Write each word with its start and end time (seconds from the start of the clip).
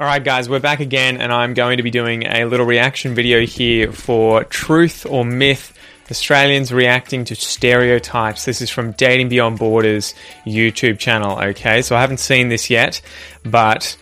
All 0.00 0.06
right, 0.06 0.24
guys, 0.24 0.48
we're 0.48 0.60
back 0.60 0.80
again, 0.80 1.20
and 1.20 1.30
I'm 1.30 1.52
going 1.52 1.76
to 1.76 1.82
be 1.82 1.90
doing 1.90 2.22
a 2.22 2.46
little 2.46 2.64
reaction 2.64 3.14
video 3.14 3.44
here 3.44 3.92
for 3.92 4.44
Truth 4.44 5.04
or 5.04 5.26
Myth 5.26 5.76
Australians 6.10 6.72
reacting 6.72 7.26
to 7.26 7.34
stereotypes. 7.34 8.46
This 8.46 8.62
is 8.62 8.70
from 8.70 8.92
Dating 8.92 9.28
Beyond 9.28 9.58
Borders 9.58 10.14
YouTube 10.46 10.98
channel, 10.98 11.38
okay? 11.38 11.82
So 11.82 11.96
I 11.96 12.00
haven't 12.00 12.16
seen 12.16 12.48
this 12.48 12.70
yet, 12.70 13.02
but 13.44 13.94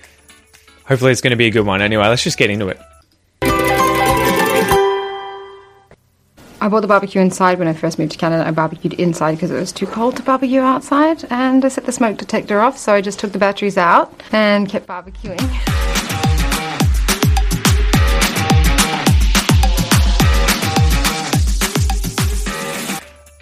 hopefully 0.86 1.10
it's 1.10 1.20
going 1.20 1.32
to 1.32 1.36
be 1.36 1.48
a 1.48 1.50
good 1.50 1.66
one. 1.66 1.82
Anyway, 1.82 2.06
let's 2.06 2.22
just 2.22 2.38
get 2.38 2.48
into 2.48 2.68
it. 2.68 2.78
I 6.60 6.68
bought 6.68 6.82
the 6.82 6.86
barbecue 6.86 7.20
inside 7.20 7.58
when 7.58 7.66
I 7.66 7.72
first 7.72 7.98
moved 7.98 8.12
to 8.12 8.18
Canada. 8.18 8.46
I 8.46 8.52
barbecued 8.52 8.94
inside 8.94 9.32
because 9.32 9.50
it 9.50 9.58
was 9.58 9.72
too 9.72 9.86
cold 9.86 10.16
to 10.18 10.22
barbecue 10.22 10.60
outside, 10.60 11.24
and 11.28 11.64
I 11.64 11.68
set 11.68 11.86
the 11.86 11.92
smoke 11.92 12.18
detector 12.18 12.60
off, 12.60 12.78
so 12.78 12.92
I 12.92 13.00
just 13.00 13.18
took 13.18 13.32
the 13.32 13.38
batteries 13.38 13.76
out 13.76 14.22
and 14.30 14.68
kept 14.68 14.86
barbecuing. 14.86 15.87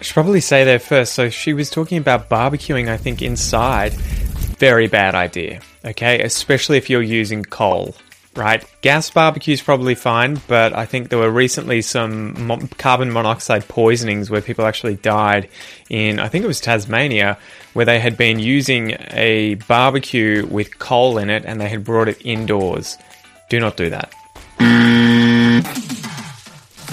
Should 0.07 0.13
probably 0.13 0.39
say 0.41 0.63
there 0.63 0.79
first. 0.79 1.13
So 1.13 1.29
she 1.29 1.53
was 1.53 1.69
talking 1.69 1.97
about 1.97 2.29
barbecuing, 2.29 2.87
I 2.87 2.95
think, 2.97 3.21
inside. 3.21 3.93
Very 3.93 4.87
bad 4.87 5.15
idea, 5.15 5.61
okay? 5.83 6.21
Especially 6.21 6.77
if 6.77 6.89
you're 6.89 7.01
using 7.01 7.43
coal 7.43 7.93
right? 8.37 8.63
Gas 8.81 9.09
barbecue 9.09 9.53
is 9.53 9.61
probably 9.61 9.95
fine, 9.95 10.39
but 10.47 10.71
I 10.73 10.85
think 10.85 11.09
there 11.09 11.17
were 11.17 11.31
recently 11.31 11.81
some 11.81 12.45
mo- 12.45 12.69
carbon 12.77 13.11
monoxide 13.11 13.67
poisonings 13.67 14.29
where 14.29 14.41
people 14.41 14.65
actually 14.65 14.95
died 14.95 15.49
in, 15.89 16.19
I 16.19 16.27
think 16.27 16.45
it 16.45 16.47
was 16.47 16.61
Tasmania, 16.61 17.39
where 17.73 17.85
they 17.85 17.99
had 17.99 18.15
been 18.15 18.37
using 18.37 18.95
a 19.09 19.55
barbecue 19.67 20.45
with 20.45 20.77
coal 20.77 21.17
in 21.17 21.31
it 21.31 21.45
and 21.45 21.59
they 21.59 21.67
had 21.67 21.83
brought 21.83 22.07
it 22.07 22.23
indoors. 22.23 22.95
Do 23.49 23.59
not 23.59 23.75
do 23.75 23.89
that. 23.89 24.13
Mm. 24.59 25.65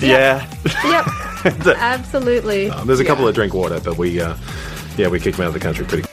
Yeah. 0.01 0.51
Yep. 0.83 1.07
Absolutely. 1.77 2.70
Um, 2.70 2.87
there's 2.87 3.00
a 3.00 3.05
couple 3.05 3.28
of 3.28 3.34
drink 3.34 3.53
water, 3.53 3.81
but 3.81 3.98
we, 3.98 4.20
uh, 4.20 4.37
yeah, 4.97 5.09
we 5.09 5.20
kick 5.20 5.37
them 5.37 5.45
out 5.45 5.48
of 5.48 5.55
the 5.55 5.61
country 5.61 5.84
pretty. 5.84 6.09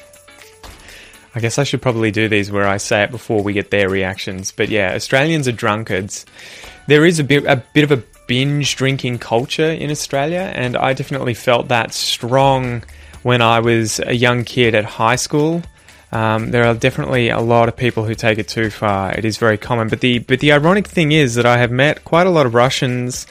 I 1.33 1.39
guess 1.39 1.57
I 1.57 1.63
should 1.63 1.81
probably 1.81 2.11
do 2.11 2.27
these 2.27 2.51
where 2.51 2.67
I 2.67 2.77
say 2.77 3.03
it 3.03 3.11
before 3.11 3.41
we 3.41 3.53
get 3.53 3.71
their 3.71 3.87
reactions. 3.87 4.51
But 4.51 4.69
yeah, 4.69 4.93
Australians 4.93 5.47
are 5.47 5.53
drunkards. 5.53 6.25
There 6.87 7.05
is 7.05 7.19
a 7.19 7.23
bit 7.23 7.45
a 7.45 7.63
bit 7.73 7.83
of 7.85 7.91
a 7.91 8.03
binge 8.27 8.75
drinking 8.75 9.19
culture 9.19 9.71
in 9.71 9.89
Australia, 9.89 10.51
and 10.53 10.75
I 10.75 10.93
definitely 10.93 11.33
felt 11.33 11.69
that 11.69 11.93
strong 11.93 12.83
when 13.23 13.41
I 13.41 13.59
was 13.59 13.99
a 13.99 14.13
young 14.13 14.43
kid 14.43 14.75
at 14.75 14.83
high 14.83 15.15
school. 15.15 15.61
Um, 16.11 16.51
there 16.51 16.65
are 16.65 16.73
definitely 16.73 17.29
a 17.29 17.39
lot 17.39 17.69
of 17.69 17.77
people 17.77 18.03
who 18.03 18.15
take 18.15 18.37
it 18.37 18.49
too 18.49 18.69
far. 18.69 19.13
It 19.13 19.23
is 19.23 19.37
very 19.37 19.57
common, 19.57 19.87
but 19.87 20.01
the 20.01 20.19
but 20.19 20.41
the 20.41 20.51
ironic 20.51 20.87
thing 20.87 21.13
is 21.13 21.35
that 21.35 21.45
I 21.45 21.57
have 21.57 21.71
met 21.71 22.03
quite 22.03 22.27
a 22.27 22.29
lot 22.29 22.45
of 22.45 22.53
Russians, 22.53 23.25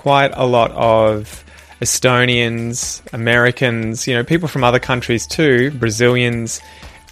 quite 0.00 0.32
a 0.32 0.46
lot 0.46 0.70
of 0.70 1.44
Estonians, 1.82 3.02
Americans, 3.12 4.08
you 4.08 4.14
know, 4.14 4.24
people 4.24 4.48
from 4.48 4.64
other 4.64 4.78
countries 4.78 5.26
too, 5.26 5.70
Brazilians, 5.72 6.62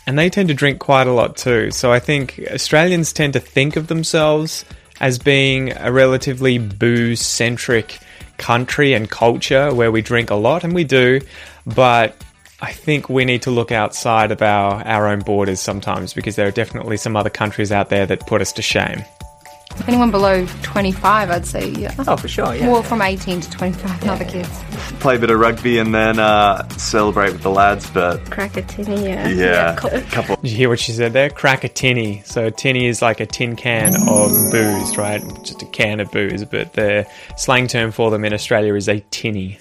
and 0.06 0.19
they 0.19 0.30
tend 0.30 0.48
to 0.48 0.55
drink 0.55 0.78
quite 0.78 1.06
a 1.06 1.12
lot 1.12 1.36
too. 1.36 1.70
So 1.70 1.92
I 1.92 1.98
think 1.98 2.41
Australians 2.50 3.12
tend 3.12 3.34
to 3.34 3.41
think 3.41 3.77
of 3.77 3.89
themselves 3.89 4.64
as 5.03 5.19
being 5.19 5.77
a 5.77 5.92
relatively 5.92 6.56
booze 6.56 7.20
centric 7.20 7.98
country 8.39 8.95
and 8.95 9.11
culture 9.11 9.75
where 9.75 9.92
we 9.92 10.00
drink 10.00 10.30
a 10.30 10.34
lot, 10.34 10.64
and 10.64 10.75
we 10.75 10.84
do, 10.84 11.20
but 11.67 12.17
I 12.62 12.73
think 12.73 13.11
we 13.11 13.27
need 13.27 13.42
to 13.42 13.50
look 13.50 13.70
outside 13.70 14.33
of 14.33 14.41
our, 14.41 14.83
our 14.86 15.08
own 15.08 15.20
borders 15.20 15.61
sometimes 15.61 16.14
because 16.14 16.36
there 16.36 16.48
are 16.48 16.52
definitely 16.62 16.97
some 16.97 17.17
other 17.17 17.28
countries 17.28 17.70
out 17.70 17.91
there 17.91 18.06
that 18.06 18.27
put 18.27 18.41
us 18.41 18.50
to 18.55 18.62
shame. 18.62 19.05
Anyone 19.87 20.11
below 20.11 20.47
25, 20.62 21.31
I'd 21.31 21.47
say, 21.47 21.69
yeah. 21.71 21.95
Oh, 22.07 22.17
for 22.17 22.29
sure, 22.29 22.55
yeah. 22.55 22.69
Well, 22.71 22.83
from 22.83 23.01
18 23.01 23.41
to 23.41 23.51
25, 23.51 24.01
and 24.03 24.11
other 24.11 24.25
kids. 24.25 24.48
play 25.01 25.17
a 25.17 25.19
bit 25.19 25.31
of 25.31 25.39
rugby 25.39 25.79
and 25.79 25.95
then 25.95 26.19
uh, 26.19 26.69
celebrate 26.70 27.33
with 27.33 27.42
the 27.42 27.51
lads. 27.51 27.89
But 27.91 28.30
crack 28.30 28.57
a 28.57 28.63
tinny, 28.63 29.05
yeah. 29.08 29.29
yeah, 29.29 29.77
Cool. 29.77 29.91
a 29.95 30.02
couple. 30.02 30.36
Did 30.42 30.51
you 30.51 30.57
hear 30.57 30.69
what 30.69 30.80
she 30.80 30.92
said 30.92 31.13
there? 31.13 31.30
Crack 31.30 31.64
a 31.64 31.69
tinny. 31.69 32.23
So 32.25 32.47
a 32.47 32.51
tinny 32.51 32.86
is 32.86 33.01
like 33.01 33.20
a 33.20 33.27
tin 33.27 33.57
can 33.57 33.95
of 34.08 34.33
booze, 34.51 34.98
right? 34.98 35.23
Just 35.45 35.63
a 35.63 35.67
can 35.67 36.01
of 36.01 36.11
booze, 36.11 36.45
but 36.45 36.73
the 36.75 37.07
slang 37.36 37.67
term 37.69 37.92
for 37.92 38.11
them 38.11 38.25
in 38.25 38.33
Australia 38.35 38.75
is 38.75 38.89
a 38.89 39.01
tinny. 39.11 39.58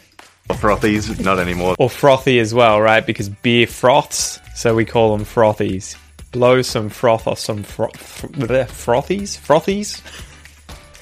Or 0.50 0.56
frothies, 0.56 1.24
not 1.24 1.40
anymore. 1.40 1.76
Or 1.78 1.90
frothy 1.90 2.40
as 2.40 2.54
well, 2.54 2.80
right? 2.82 3.06
Because 3.06 3.28
beer 3.30 3.68
froths, 3.68 4.40
so 4.56 4.74
we 4.76 4.86
call 4.86 5.16
them 5.18 5.26
frothies. 5.26 5.96
Blow 6.32 6.62
some 6.62 6.90
froth 6.90 7.28
off 7.28 7.40
some 7.40 7.64
fro- 7.64 7.90
fr- 7.90 8.28
bleh, 8.28 8.68
frothies? 8.68 9.38
Frothies? 9.38 10.02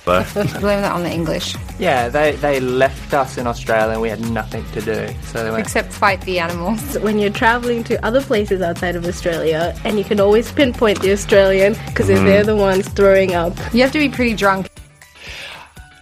But 0.06 0.32
Blame 0.34 0.82
that 0.82 0.92
on 0.92 1.04
the 1.04 1.12
English. 1.12 1.56
Yeah, 1.80 2.10
they, 2.10 2.34
they 2.34 2.60
left 2.60 3.14
us 3.14 3.38
in 3.38 3.48
Australia 3.48 3.94
and 3.94 4.02
we 4.02 4.10
had 4.10 4.22
nothing 4.32 4.64
to 4.72 4.82
do. 4.82 5.10
So 5.24 5.44
they 5.44 5.50
went, 5.50 5.64
Except 5.66 5.92
fight 5.92 6.22
the 6.22 6.40
animals. 6.40 6.98
When 7.00 7.18
you're 7.18 7.32
traveling 7.32 7.84
to 7.86 8.06
other 8.06 8.22
places 8.22 8.62
outside 8.62 8.96
of 8.96 9.06
Australia, 9.06 9.76
and 9.84 9.98
you 9.98 10.04
can 10.04 10.20
always 10.20 10.52
pinpoint 10.52 11.02
the 11.02 11.12
Australian 11.12 11.74
because 11.88 12.10
if 12.10 12.20
mm. 12.20 12.26
they're 12.26 12.44
the 12.44 12.56
ones 12.56 12.88
throwing 12.90 13.34
up, 13.34 13.58
You 13.74 13.82
have 13.82 13.92
to 13.94 14.00
be 14.00 14.10
pretty 14.10 14.36
drunk. 14.36 14.68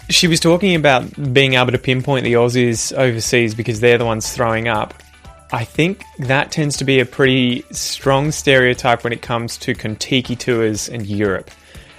She 0.10 0.28
was 0.28 0.42
talking 0.42 0.76
about 0.76 1.34
being 1.34 1.54
able 1.54 1.72
to 1.72 1.78
pinpoint 1.78 2.26
the 2.26 2.34
Aussies 2.34 2.96
overseas 2.96 3.56
because 3.56 3.80
they're 3.80 3.98
the 3.98 4.06
ones 4.06 4.32
throwing 4.34 4.68
up. 4.68 4.94
I 5.53 5.66
think 5.66 6.03
that 6.18 6.52
tends 6.52 6.78
to 6.78 6.84
be 6.84 7.00
a 7.00 7.06
pretty 7.06 7.64
strong 7.69 8.31
stereotype 8.31 9.03
when 9.03 9.14
it 9.14 9.22
comes 9.22 9.56
to 9.59 9.75
Contiki 9.75 10.36
tours 10.36 10.90
in 10.90 11.06
Europe. 11.06 11.52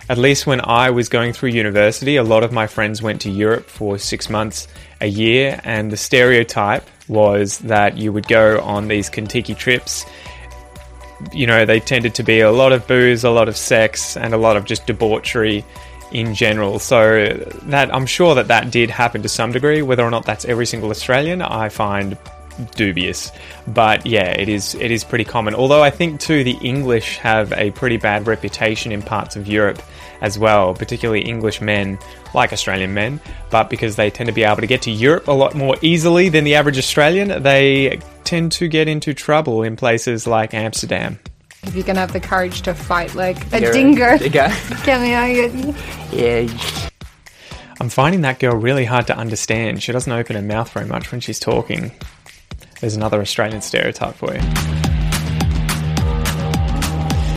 At 0.08 0.18
least 0.18 0.44
when 0.44 0.60
I 0.64 0.90
was 0.90 1.08
going 1.08 1.32
through 1.32 1.50
university, 1.50 2.16
a 2.16 2.24
lot 2.24 2.42
of 2.42 2.50
my 2.50 2.66
friends 2.66 3.00
went 3.00 3.20
to 3.20 3.30
Europe 3.30 3.66
for 3.66 3.96
six 3.96 4.28
months, 4.28 4.66
a 5.00 5.06
year, 5.06 5.60
and 5.62 5.92
the 5.92 5.96
stereotype 5.96 6.84
was 7.06 7.58
that 7.60 7.96
you 7.96 8.12
would 8.12 8.26
go 8.26 8.60
on 8.60 8.88
these 8.88 9.08
Contiki 9.08 9.56
trips. 9.56 10.04
You 11.32 11.46
know, 11.46 11.64
they 11.64 11.78
tended 11.78 12.16
to 12.16 12.24
be 12.24 12.40
a 12.40 12.50
lot 12.50 12.72
of 12.72 12.84
booze, 12.88 13.22
a 13.22 13.30
lot 13.30 13.48
of 13.48 13.56
sex, 13.56 14.16
and 14.16 14.34
a 14.34 14.36
lot 14.36 14.56
of 14.56 14.64
just 14.64 14.84
debauchery 14.88 15.64
in 16.10 16.34
general. 16.34 16.80
So 16.80 17.28
that 17.62 17.94
I'm 17.94 18.06
sure 18.06 18.34
that 18.34 18.48
that 18.48 18.72
did 18.72 18.90
happen 18.90 19.22
to 19.22 19.28
some 19.28 19.52
degree. 19.52 19.80
Whether 19.80 20.02
or 20.02 20.10
not 20.10 20.26
that's 20.26 20.44
every 20.44 20.66
single 20.66 20.90
Australian, 20.90 21.40
I 21.40 21.68
find 21.68 22.18
dubious. 22.74 23.32
But 23.66 24.06
yeah, 24.06 24.30
it 24.30 24.48
is 24.48 24.74
it 24.76 24.90
is 24.90 25.04
pretty 25.04 25.24
common. 25.24 25.54
Although 25.54 25.82
I 25.82 25.90
think 25.90 26.20
too 26.20 26.44
the 26.44 26.56
English 26.62 27.18
have 27.18 27.52
a 27.52 27.70
pretty 27.72 27.96
bad 27.96 28.26
reputation 28.26 28.92
in 28.92 29.02
parts 29.02 29.36
of 29.36 29.46
Europe 29.46 29.82
as 30.20 30.38
well, 30.38 30.74
particularly 30.74 31.20
English 31.22 31.60
men 31.60 31.98
like 32.34 32.52
Australian 32.52 32.94
men, 32.94 33.20
but 33.50 33.68
because 33.70 33.96
they 33.96 34.10
tend 34.10 34.26
to 34.28 34.32
be 34.32 34.42
able 34.44 34.56
to 34.56 34.66
get 34.66 34.82
to 34.82 34.90
Europe 34.90 35.28
a 35.28 35.32
lot 35.32 35.54
more 35.54 35.76
easily 35.82 36.28
than 36.28 36.44
the 36.44 36.54
average 36.54 36.78
Australian, 36.78 37.42
they 37.42 38.00
tend 38.24 38.50
to 38.52 38.68
get 38.68 38.88
into 38.88 39.12
trouble 39.12 39.62
in 39.62 39.76
places 39.76 40.26
like 40.26 40.54
Amsterdam. 40.54 41.18
If 41.62 41.74
you're 41.74 41.84
gonna 41.84 42.00
have 42.00 42.12
the 42.12 42.20
courage 42.20 42.62
to 42.62 42.74
fight 42.74 43.14
like 43.14 43.52
a 43.52 43.60
You're 43.60 43.70
a 43.70 43.72
dingo. 43.72 44.18
dingo. 44.18 44.48
Get 44.84 45.00
me 45.00 45.12
out 45.12 45.44
of 45.46 45.54
here. 46.10 46.42
yeah, 46.42 46.90
I'm 47.80 47.88
finding 47.88 48.20
that 48.20 48.38
girl 48.38 48.54
really 48.56 48.84
hard 48.84 49.06
to 49.08 49.16
understand. 49.16 49.82
She 49.82 49.92
doesn't 49.92 50.12
open 50.12 50.36
her 50.36 50.42
mouth 50.42 50.70
very 50.72 50.86
much 50.86 51.10
when 51.10 51.20
she's 51.20 51.40
talking. 51.40 51.90
There's 52.80 52.96
another 52.96 53.20
Australian 53.20 53.62
stereotype 53.62 54.14
for 54.14 54.34
you. 54.34 54.40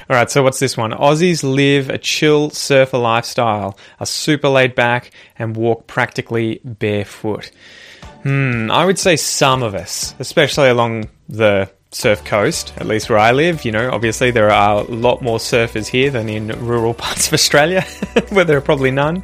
All 0.09 0.15
right, 0.15 0.31
so 0.31 0.41
what's 0.41 0.59
this 0.59 0.77
one? 0.77 0.91
Aussies 0.91 1.43
live 1.43 1.89
a 1.89 1.97
chill 1.97 2.49
surfer 2.49 2.97
lifestyle, 2.97 3.77
are 3.99 4.05
super 4.05 4.47
laid 4.47 4.73
back, 4.73 5.11
and 5.37 5.55
walk 5.57 5.85
practically 5.85 6.61
barefoot. 6.63 7.51
Hmm, 8.23 8.71
I 8.71 8.85
would 8.85 8.97
say 8.97 9.17
some 9.17 9.63
of 9.63 9.75
us, 9.75 10.15
especially 10.19 10.69
along 10.69 11.09
the 11.27 11.69
surf 11.97 12.23
coast, 12.23 12.73
at 12.77 12.85
least 12.85 13.09
where 13.09 13.19
I 13.19 13.31
live. 13.31 13.65
You 13.65 13.71
know, 13.71 13.89
obviously 13.91 14.31
there 14.31 14.51
are 14.51 14.79
a 14.79 14.83
lot 14.83 15.21
more 15.21 15.39
surfers 15.39 15.87
here 15.87 16.11
than 16.11 16.29
in 16.29 16.47
rural 16.65 16.93
parts 17.05 17.27
of 17.27 17.33
Australia, 17.33 17.81
where 18.29 18.45
there 18.45 18.57
are 18.57 18.61
probably 18.61 18.91
none. 18.91 19.23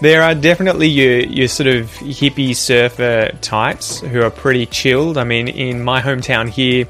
There 0.00 0.22
are 0.22 0.34
definitely 0.34 0.88
your, 0.88 1.20
your 1.20 1.48
sort 1.48 1.68
of 1.68 1.90
hippie 1.98 2.56
surfer 2.56 3.30
types 3.40 4.00
who 4.00 4.22
are 4.22 4.30
pretty 4.30 4.66
chilled. 4.66 5.18
I 5.18 5.24
mean, 5.24 5.48
in 5.48 5.82
my 5.82 6.00
hometown 6.00 6.48
here, 6.48 6.86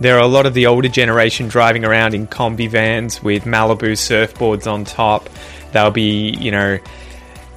there 0.00 0.16
are 0.16 0.22
a 0.22 0.26
lot 0.26 0.46
of 0.46 0.54
the 0.54 0.66
older 0.66 0.88
generation 0.88 1.48
driving 1.48 1.84
around 1.84 2.14
in 2.14 2.26
Kombi 2.26 2.68
vans 2.68 3.22
with 3.22 3.44
Malibu 3.44 3.92
surfboards 3.92 4.66
on 4.70 4.84
top. 4.84 5.28
They'll 5.72 5.90
be, 5.90 6.30
you 6.40 6.50
know, 6.50 6.78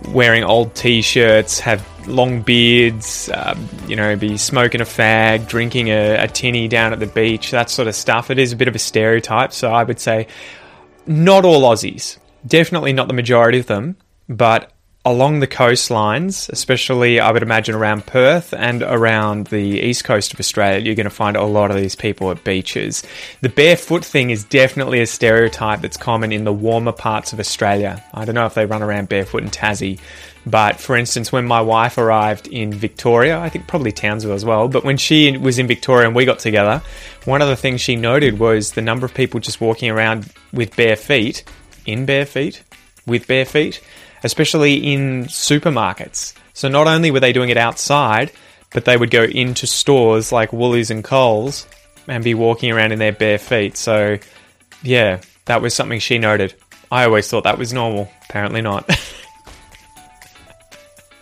wearing 0.09 0.43
old 0.43 0.75
t-shirts, 0.75 1.59
have 1.59 1.87
long 2.07 2.41
beards, 2.41 3.29
um, 3.33 3.67
you 3.87 3.95
know, 3.95 4.15
be 4.15 4.37
smoking 4.37 4.81
a 4.81 4.85
fag, 4.85 5.47
drinking 5.47 5.89
a, 5.89 6.23
a 6.23 6.27
tinny 6.27 6.67
down 6.67 6.93
at 6.93 6.99
the 6.99 7.07
beach, 7.07 7.51
that 7.51 7.69
sort 7.69 7.87
of 7.87 7.95
stuff. 7.95 8.29
It 8.29 8.39
is 8.39 8.51
a 8.51 8.55
bit 8.55 8.67
of 8.67 8.75
a 8.75 8.79
stereotype, 8.79 9.53
so 9.53 9.71
I 9.71 9.83
would 9.83 9.99
say 9.99 10.27
not 11.05 11.45
all 11.45 11.61
Aussies, 11.63 12.17
definitely 12.45 12.93
not 12.93 13.07
the 13.07 13.13
majority 13.13 13.59
of 13.59 13.65
them, 13.67 13.97
but 14.27 14.71
along 15.05 15.41
the 15.41 15.47
coastlines, 15.47 16.49
especially 16.49 17.19
I 17.19 17.31
would 17.31 17.43
imagine 17.43 17.75
around 17.75 18.05
Perth 18.05 18.53
and 18.53 18.81
around 18.81 19.47
the 19.47 19.57
east 19.57 20.05
coast 20.05 20.33
of 20.33 20.39
Australia, 20.39 20.79
you're 20.79 20.95
going 20.95 21.03
to 21.05 21.09
find 21.09 21.35
a 21.35 21.43
lot 21.43 21.71
of 21.71 21.77
these 21.77 21.95
people 21.95 22.31
at 22.31 22.43
beaches. 22.45 23.03
The 23.41 23.49
barefoot 23.49 24.05
thing 24.05 24.29
is 24.29 24.45
definitely 24.45 25.01
a 25.01 25.05
stereotype 25.05 25.81
that's 25.81 25.97
common 25.97 26.31
in 26.31 26.45
the 26.45 26.53
warmer 26.53 26.93
parts 26.93 27.33
of 27.33 27.39
Australia. 27.39 28.01
I 28.13 28.23
don't 28.23 28.35
know 28.35 28.45
if 28.45 28.53
they 28.53 28.65
run 28.65 28.81
around 28.81 29.09
barefoot 29.09 29.43
in 29.43 29.49
Tassie, 29.49 29.99
but 30.45 30.79
for 30.79 30.95
instance, 30.95 31.33
when 31.33 31.45
my 31.45 31.59
wife 31.59 31.97
arrived 31.97 32.47
in 32.47 32.73
Victoria, 32.73 33.39
I 33.39 33.49
think 33.49 33.67
probably 33.67 33.91
Townsville 33.91 34.33
as 34.33 34.45
well, 34.45 34.69
but 34.69 34.85
when 34.85 34.97
she 34.97 35.37
was 35.37 35.59
in 35.59 35.67
Victoria 35.67 36.07
and 36.07 36.15
we 36.15 36.23
got 36.23 36.39
together, 36.39 36.81
one 37.25 37.41
of 37.41 37.49
the 37.49 37.57
things 37.57 37.81
she 37.81 37.97
noted 37.97 38.39
was 38.39 38.71
the 38.71 38.81
number 38.81 39.05
of 39.05 39.13
people 39.13 39.41
just 39.41 39.59
walking 39.59 39.89
around 39.89 40.31
with 40.53 40.77
bare 40.77 40.95
feet, 40.95 41.43
in 41.85 42.05
bare 42.05 42.25
feet, 42.25 42.63
with 43.05 43.27
bare 43.27 43.45
feet 43.45 43.81
especially 44.23 44.93
in 44.93 45.25
supermarkets. 45.25 46.33
So 46.53 46.67
not 46.67 46.87
only 46.87 47.11
were 47.11 47.19
they 47.19 47.33
doing 47.33 47.49
it 47.49 47.57
outside, 47.57 48.31
but 48.71 48.85
they 48.85 48.97
would 48.97 49.11
go 49.11 49.23
into 49.23 49.67
stores 49.67 50.31
like 50.31 50.51
Woolies 50.53 50.89
and 50.91 51.03
Coles 51.03 51.67
and 52.07 52.23
be 52.23 52.33
walking 52.33 52.71
around 52.71 52.91
in 52.91 52.99
their 52.99 53.11
bare 53.11 53.37
feet. 53.37 53.77
So, 53.77 54.17
yeah, 54.81 55.21
that 55.45 55.61
was 55.61 55.73
something 55.73 55.99
she 55.99 56.17
noted. 56.17 56.53
I 56.91 57.05
always 57.05 57.27
thought 57.27 57.43
that 57.45 57.57
was 57.57 57.73
normal. 57.73 58.09
Apparently 58.29 58.61
not. 58.61 58.85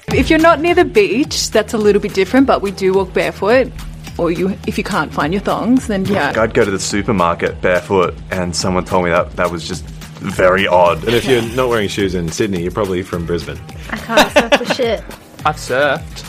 if 0.07 0.29
you're 0.29 0.39
not 0.39 0.59
near 0.59 0.75
the 0.75 0.85
beach, 0.85 1.49
that's 1.51 1.73
a 1.73 1.77
little 1.77 2.01
bit 2.01 2.13
different, 2.13 2.47
but 2.47 2.61
we 2.61 2.71
do 2.71 2.93
walk 2.93 3.13
barefoot. 3.13 3.71
Or 4.17 4.31
you, 4.31 4.57
if 4.67 4.77
you 4.77 4.83
can't 4.83 5.13
find 5.13 5.33
your 5.33 5.41
thongs, 5.41 5.87
then 5.87 6.05
yeah. 6.05 6.33
I'd 6.35 6.53
go 6.53 6.65
to 6.65 6.71
the 6.71 6.79
supermarket 6.79 7.61
barefoot, 7.61 8.13
and 8.29 8.55
someone 8.55 8.85
told 8.85 9.05
me 9.05 9.11
that 9.11 9.31
that 9.37 9.49
was 9.49 9.65
just 9.67 9.85
very 10.21 10.67
odd. 10.67 11.03
And 11.03 11.13
if 11.15 11.25
you're 11.25 11.41
not 11.55 11.69
wearing 11.69 11.87
shoes 11.89 12.15
in 12.15 12.31
Sydney, 12.31 12.61
you're 12.61 12.71
probably 12.71 13.03
from 13.03 13.25
Brisbane. 13.25 13.59
I 13.89 13.97
can't 13.97 14.31
surf 14.31 14.67
for 14.67 14.73
shit. 14.73 15.03
I've 15.45 15.55
surfed. 15.55 16.27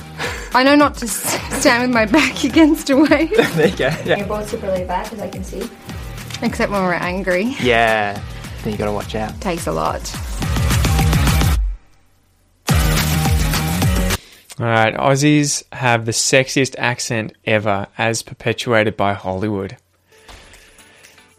I 0.55 0.63
know 0.65 0.75
not 0.75 0.95
to 0.97 1.05
s- 1.07 1.61
stand 1.61 1.83
with 1.83 1.95
my 1.95 2.07
back 2.07 2.45
against 2.45 2.91
a 2.91 2.97
wave, 2.97 3.31
there 3.57 3.69
you 3.69 3.77
go. 3.77 3.89
Yeah. 4.05 4.17
You're 4.19 4.27
both 4.27 4.49
super 4.51 4.69
laid 4.69 4.89
back, 4.89 5.13
as 5.13 5.21
I 5.21 5.29
can 5.29 5.45
see. 5.45 5.63
except 6.43 6.71
when 6.73 6.83
we're 6.83 6.93
angry. 6.95 7.55
yeah. 7.61 8.21
Then 8.63 8.73
you 8.73 8.79
gotta 8.79 8.93
watch 8.93 9.15
out. 9.15 9.39
Takes 9.41 9.67
a 9.67 9.73
lot. 9.73 10.01
All 14.61 14.69
right, 14.69 14.95
Aussies 14.95 15.65
have 15.73 16.05
the 16.05 16.13
sexiest 16.13 16.77
accent 16.79 17.33
ever, 17.47 17.89
as 17.99 18.23
perpetuated 18.23 18.97
by 18.97 19.15
Hollywood. 19.15 19.77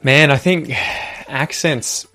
Man, 0.01 0.29
I 0.31 0.37
think 0.37 0.71
accents 1.29 2.05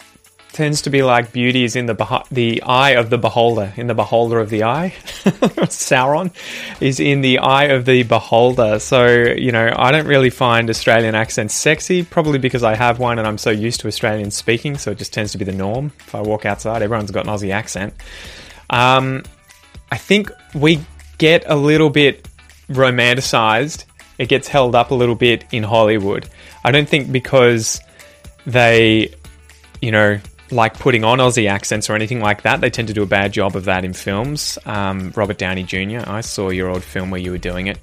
tends 0.58 0.82
to 0.82 0.90
be 0.90 1.05
like 1.05 1.31
beauty 1.31 1.62
is 1.62 1.76
in 1.76 1.87
the 1.87 1.94
beho- 1.94 2.28
the 2.31 2.60
eye 2.64 2.96
of 2.96 3.10
the 3.10 3.16
beholder, 3.16 3.72
in 3.76 3.87
the 3.87 3.94
beholder 3.94 4.40
of 4.40 4.50
the 4.50 4.64
eye. 4.64 4.93
Sauron 5.70 6.32
is 6.81 6.99
in 6.99 7.20
the 7.20 7.38
eye 7.38 7.66
of 7.66 7.84
the 7.84 8.02
beholder. 8.02 8.81
So 8.81 9.06
you 9.06 9.52
know, 9.52 9.72
I 9.76 9.93
don't 9.93 10.08
really 10.08 10.31
find 10.31 10.69
Australian 10.69 11.14
accents 11.14 11.55
sexy, 11.55 12.02
probably 12.02 12.40
because 12.40 12.64
I 12.64 12.75
have 12.75 12.99
one 12.99 13.20
and 13.20 13.28
I'm 13.28 13.38
so 13.38 13.50
used 13.50 13.78
to 13.81 13.87
Australian 13.87 14.32
speaking, 14.32 14.76
so 14.76 14.90
it 14.90 14.99
just 14.99 15.12
tends 15.12 15.31
to 15.31 15.38
be 15.38 15.44
the 15.44 15.52
norm. 15.52 15.93
If 16.00 16.12
I 16.16 16.22
walk 16.22 16.44
outside, 16.44 16.82
everyone's 16.82 17.12
got 17.12 17.25
an 17.25 17.32
Aussie 17.32 17.52
accent. 17.52 17.94
Um, 18.69 19.22
I 19.93 19.96
think 19.96 20.32
we 20.56 20.81
get 21.19 21.44
a 21.46 21.54
little 21.54 21.88
bit 21.88 22.26
romanticized. 22.69 23.84
It 24.19 24.28
gets 24.28 24.49
held 24.49 24.75
up 24.75 24.90
a 24.90 24.94
little 24.96 25.14
bit 25.14 25.44
in 25.52 25.62
Hollywood. 25.62 26.28
I 26.64 26.72
don't 26.72 26.88
think 26.88 27.12
because 27.12 27.81
they, 28.44 29.14
you 29.81 29.93
know, 29.93 30.19
like 30.50 30.78
putting 30.78 31.04
on 31.04 31.18
Aussie 31.18 31.48
accents 31.48 31.90
or 31.90 31.94
anything 31.94 32.20
like 32.20 32.42
that. 32.42 32.60
They 32.60 32.70
tend 32.70 32.88
to 32.88 32.94
do 32.94 33.02
a 33.02 33.06
bad 33.06 33.32
job 33.32 33.56
of 33.56 33.64
that 33.64 33.84
in 33.84 33.92
films. 33.92 34.58
Um, 34.66 35.12
Robert 35.16 35.38
Downey 35.38 35.64
Jr., 35.64 36.00
I 36.06 36.20
saw 36.20 36.50
your 36.50 36.68
old 36.68 36.82
film 36.82 37.10
where 37.10 37.20
you 37.20 37.30
were 37.30 37.38
doing 37.38 37.66
it. 37.66 37.78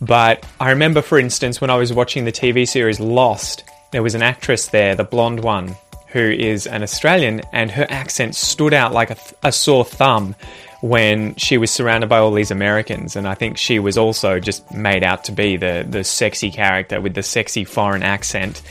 But 0.00 0.46
I 0.60 0.70
remember, 0.70 1.02
for 1.02 1.18
instance, 1.18 1.60
when 1.60 1.70
I 1.70 1.76
was 1.76 1.92
watching 1.92 2.24
the 2.24 2.32
TV 2.32 2.66
series 2.66 3.00
Lost, 3.00 3.64
there 3.92 4.02
was 4.02 4.14
an 4.14 4.22
actress 4.22 4.68
there, 4.68 4.94
the 4.94 5.04
blonde 5.04 5.40
one, 5.40 5.76
who 6.08 6.20
is 6.30 6.66
an 6.66 6.82
Australian, 6.82 7.42
and 7.52 7.70
her 7.70 7.86
accent 7.88 8.34
stood 8.34 8.74
out 8.74 8.92
like 8.92 9.10
a, 9.10 9.14
th- 9.14 9.34
a 9.42 9.52
sore 9.52 9.84
thumb 9.84 10.34
when 10.82 11.34
she 11.36 11.58
was 11.58 11.70
surrounded 11.70 12.08
by 12.08 12.18
all 12.18 12.32
these 12.32 12.50
Americans. 12.50 13.16
And 13.16 13.26
I 13.26 13.34
think 13.34 13.58
she 13.58 13.78
was 13.78 13.96
also 13.98 14.38
just 14.38 14.70
made 14.72 15.02
out 15.02 15.24
to 15.24 15.32
be 15.32 15.56
the, 15.56 15.86
the 15.88 16.04
sexy 16.04 16.50
character 16.50 17.00
with 17.00 17.14
the 17.14 17.22
sexy 17.22 17.64
foreign 17.64 18.02
accent. 18.02 18.62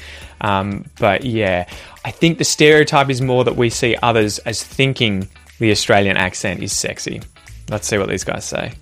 Um, 0.41 0.85
but 0.99 1.23
yeah, 1.23 1.67
I 2.03 2.11
think 2.11 2.37
the 2.37 2.43
stereotype 2.43 3.09
is 3.09 3.21
more 3.21 3.43
that 3.43 3.55
we 3.55 3.69
see 3.69 3.95
others 4.01 4.39
as 4.39 4.63
thinking 4.63 5.27
the 5.59 5.71
Australian 5.71 6.17
accent 6.17 6.61
is 6.61 6.73
sexy. 6.73 7.21
Let's 7.69 7.87
see 7.87 7.97
what 7.97 8.09
these 8.09 8.23
guys 8.23 8.45
say. 8.45 8.73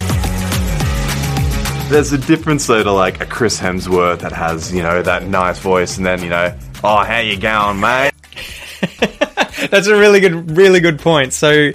There's 1.90 2.12
a 2.12 2.18
difference 2.18 2.66
though 2.66 2.84
to 2.84 2.92
like 2.92 3.22
a 3.22 3.26
Chris 3.26 3.60
Hemsworth 3.60 4.20
that 4.20 4.32
has, 4.32 4.74
you 4.74 4.82
know, 4.82 5.02
that 5.04 5.28
nice 5.28 5.60
voice 5.60 5.98
and 5.98 6.06
then, 6.06 6.24
you 6.24 6.30
know, 6.30 6.58
oh, 6.84 7.04
how 7.04 7.20
you 7.20 7.38
going, 7.38 7.80
mate? 7.80 8.13
That's 9.74 9.88
a 9.88 9.98
really 9.98 10.20
good, 10.20 10.56
really 10.56 10.80
good 10.80 11.00
point. 11.00 11.34
So 11.34 11.72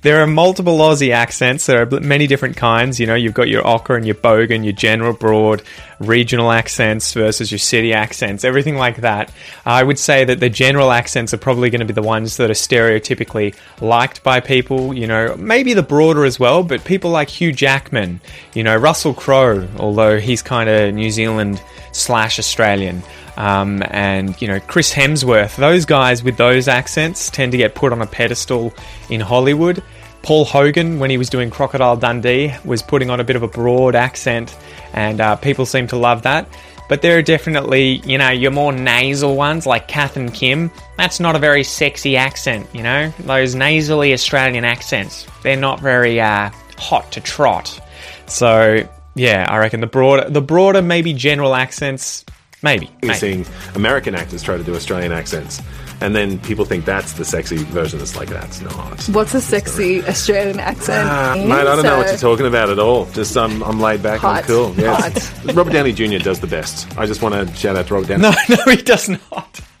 there 0.00 0.22
are 0.22 0.26
multiple 0.26 0.78
Aussie 0.78 1.12
accents. 1.12 1.66
There 1.66 1.82
are 1.82 2.00
many 2.00 2.26
different 2.26 2.56
kinds. 2.56 2.98
You 2.98 3.06
know, 3.06 3.14
you've 3.14 3.34
got 3.34 3.48
your 3.48 3.62
ocker 3.62 3.94
and 3.94 4.06
your 4.06 4.14
bogan, 4.14 4.64
your 4.64 4.72
general 4.72 5.12
broad, 5.12 5.62
regional 5.98 6.50
accents 6.50 7.12
versus 7.12 7.52
your 7.52 7.58
city 7.58 7.92
accents, 7.92 8.42
everything 8.42 8.76
like 8.76 9.02
that. 9.02 9.30
I 9.66 9.82
would 9.82 9.98
say 9.98 10.24
that 10.24 10.40
the 10.40 10.48
general 10.48 10.92
accents 10.92 11.34
are 11.34 11.36
probably 11.36 11.68
going 11.68 11.80
to 11.80 11.84
be 11.84 11.92
the 11.92 12.00
ones 12.00 12.38
that 12.38 12.48
are 12.48 12.54
stereotypically 12.54 13.54
liked 13.82 14.22
by 14.22 14.40
people. 14.40 14.94
You 14.94 15.06
know, 15.06 15.36
maybe 15.36 15.74
the 15.74 15.82
broader 15.82 16.24
as 16.24 16.40
well, 16.40 16.62
but 16.62 16.86
people 16.86 17.10
like 17.10 17.28
Hugh 17.28 17.52
Jackman, 17.52 18.22
you 18.54 18.62
know, 18.62 18.74
Russell 18.78 19.12
Crowe, 19.12 19.68
although 19.76 20.18
he's 20.18 20.40
kind 20.40 20.70
of 20.70 20.94
New 20.94 21.10
Zealand 21.10 21.60
slash 21.92 22.38
Australian. 22.38 23.02
Um, 23.36 23.82
and 23.86 24.40
you 24.42 24.48
know 24.48 24.60
Chris 24.60 24.92
Hemsworth, 24.92 25.56
those 25.56 25.84
guys 25.84 26.22
with 26.22 26.36
those 26.36 26.68
accents 26.68 27.30
tend 27.30 27.52
to 27.52 27.58
get 27.58 27.74
put 27.74 27.92
on 27.92 28.02
a 28.02 28.06
pedestal 28.06 28.74
in 29.08 29.20
Hollywood. 29.20 29.82
Paul 30.22 30.44
Hogan, 30.44 30.98
when 30.98 31.10
he 31.10 31.18
was 31.18 31.28
doing 31.28 31.50
Crocodile 31.50 31.96
Dundee, 31.96 32.54
was 32.64 32.82
putting 32.82 33.10
on 33.10 33.18
a 33.18 33.24
bit 33.24 33.34
of 33.34 33.42
a 33.42 33.48
broad 33.48 33.94
accent, 33.94 34.56
and 34.92 35.20
uh, 35.20 35.36
people 35.36 35.66
seem 35.66 35.86
to 35.88 35.96
love 35.96 36.22
that. 36.22 36.48
But 36.88 37.00
there 37.00 37.16
are 37.16 37.22
definitely, 37.22 38.02
you 38.04 38.18
know, 38.18 38.28
your 38.28 38.50
more 38.50 38.72
nasal 38.72 39.34
ones 39.34 39.66
like 39.66 39.88
Kath 39.88 40.16
and 40.16 40.32
Kim. 40.32 40.70
That's 40.98 41.20
not 41.20 41.34
a 41.34 41.38
very 41.38 41.64
sexy 41.64 42.16
accent, 42.16 42.68
you 42.72 42.82
know. 42.82 43.12
Those 43.20 43.54
nasally 43.54 44.12
Australian 44.12 44.64
accents, 44.64 45.26
they're 45.42 45.56
not 45.56 45.80
very 45.80 46.20
uh, 46.20 46.50
hot 46.76 47.10
to 47.12 47.20
trot. 47.20 47.80
So 48.26 48.86
yeah, 49.14 49.46
I 49.48 49.58
reckon 49.58 49.80
the 49.80 49.86
broader, 49.86 50.28
the 50.28 50.42
broader, 50.42 50.82
maybe 50.82 51.12
general 51.14 51.54
accents 51.54 52.24
Maybe. 52.62 52.86
You're 53.02 53.08
maybe. 53.08 53.18
seeing 53.18 53.46
American 53.74 54.14
actors 54.14 54.42
try 54.42 54.56
to 54.56 54.62
do 54.62 54.74
Australian 54.76 55.10
accents, 55.10 55.60
and 56.00 56.14
then 56.14 56.38
people 56.38 56.64
think 56.64 56.84
that's 56.84 57.14
the 57.14 57.24
sexy 57.24 57.56
version. 57.56 58.00
It's 58.00 58.16
like 58.16 58.28
that's 58.28 58.60
not. 58.60 59.02
What's 59.08 59.34
a 59.34 59.40
sexy 59.40 60.04
Australian 60.04 60.60
accent? 60.60 61.08
Ah, 61.08 61.34
mate, 61.36 61.52
I 61.52 61.64
don't 61.64 61.82
know 61.82 61.98
what 61.98 62.06
you're 62.06 62.16
talking 62.16 62.46
about 62.46 62.70
at 62.70 62.78
all. 62.78 63.06
Just 63.06 63.36
um, 63.36 63.64
I'm 63.64 63.80
laid 63.80 64.02
back. 64.02 64.20
Hot. 64.20 64.42
I'm 64.42 64.46
cool. 64.46 64.74
Yeah, 64.76 64.94
Hot. 64.94 65.44
Robert 65.54 65.72
Downey 65.72 65.92
Jr. 65.92 66.18
does 66.18 66.38
the 66.38 66.46
best. 66.46 66.96
I 66.96 67.06
just 67.06 67.20
want 67.20 67.34
to 67.34 67.54
shout 67.56 67.76
out 67.76 67.88
to 67.88 67.94
Robert 67.94 68.08
Downey. 68.08 68.22
No, 68.22 68.32
no, 68.48 68.72
he 68.72 68.82
does 68.82 69.08
not. 69.08 69.60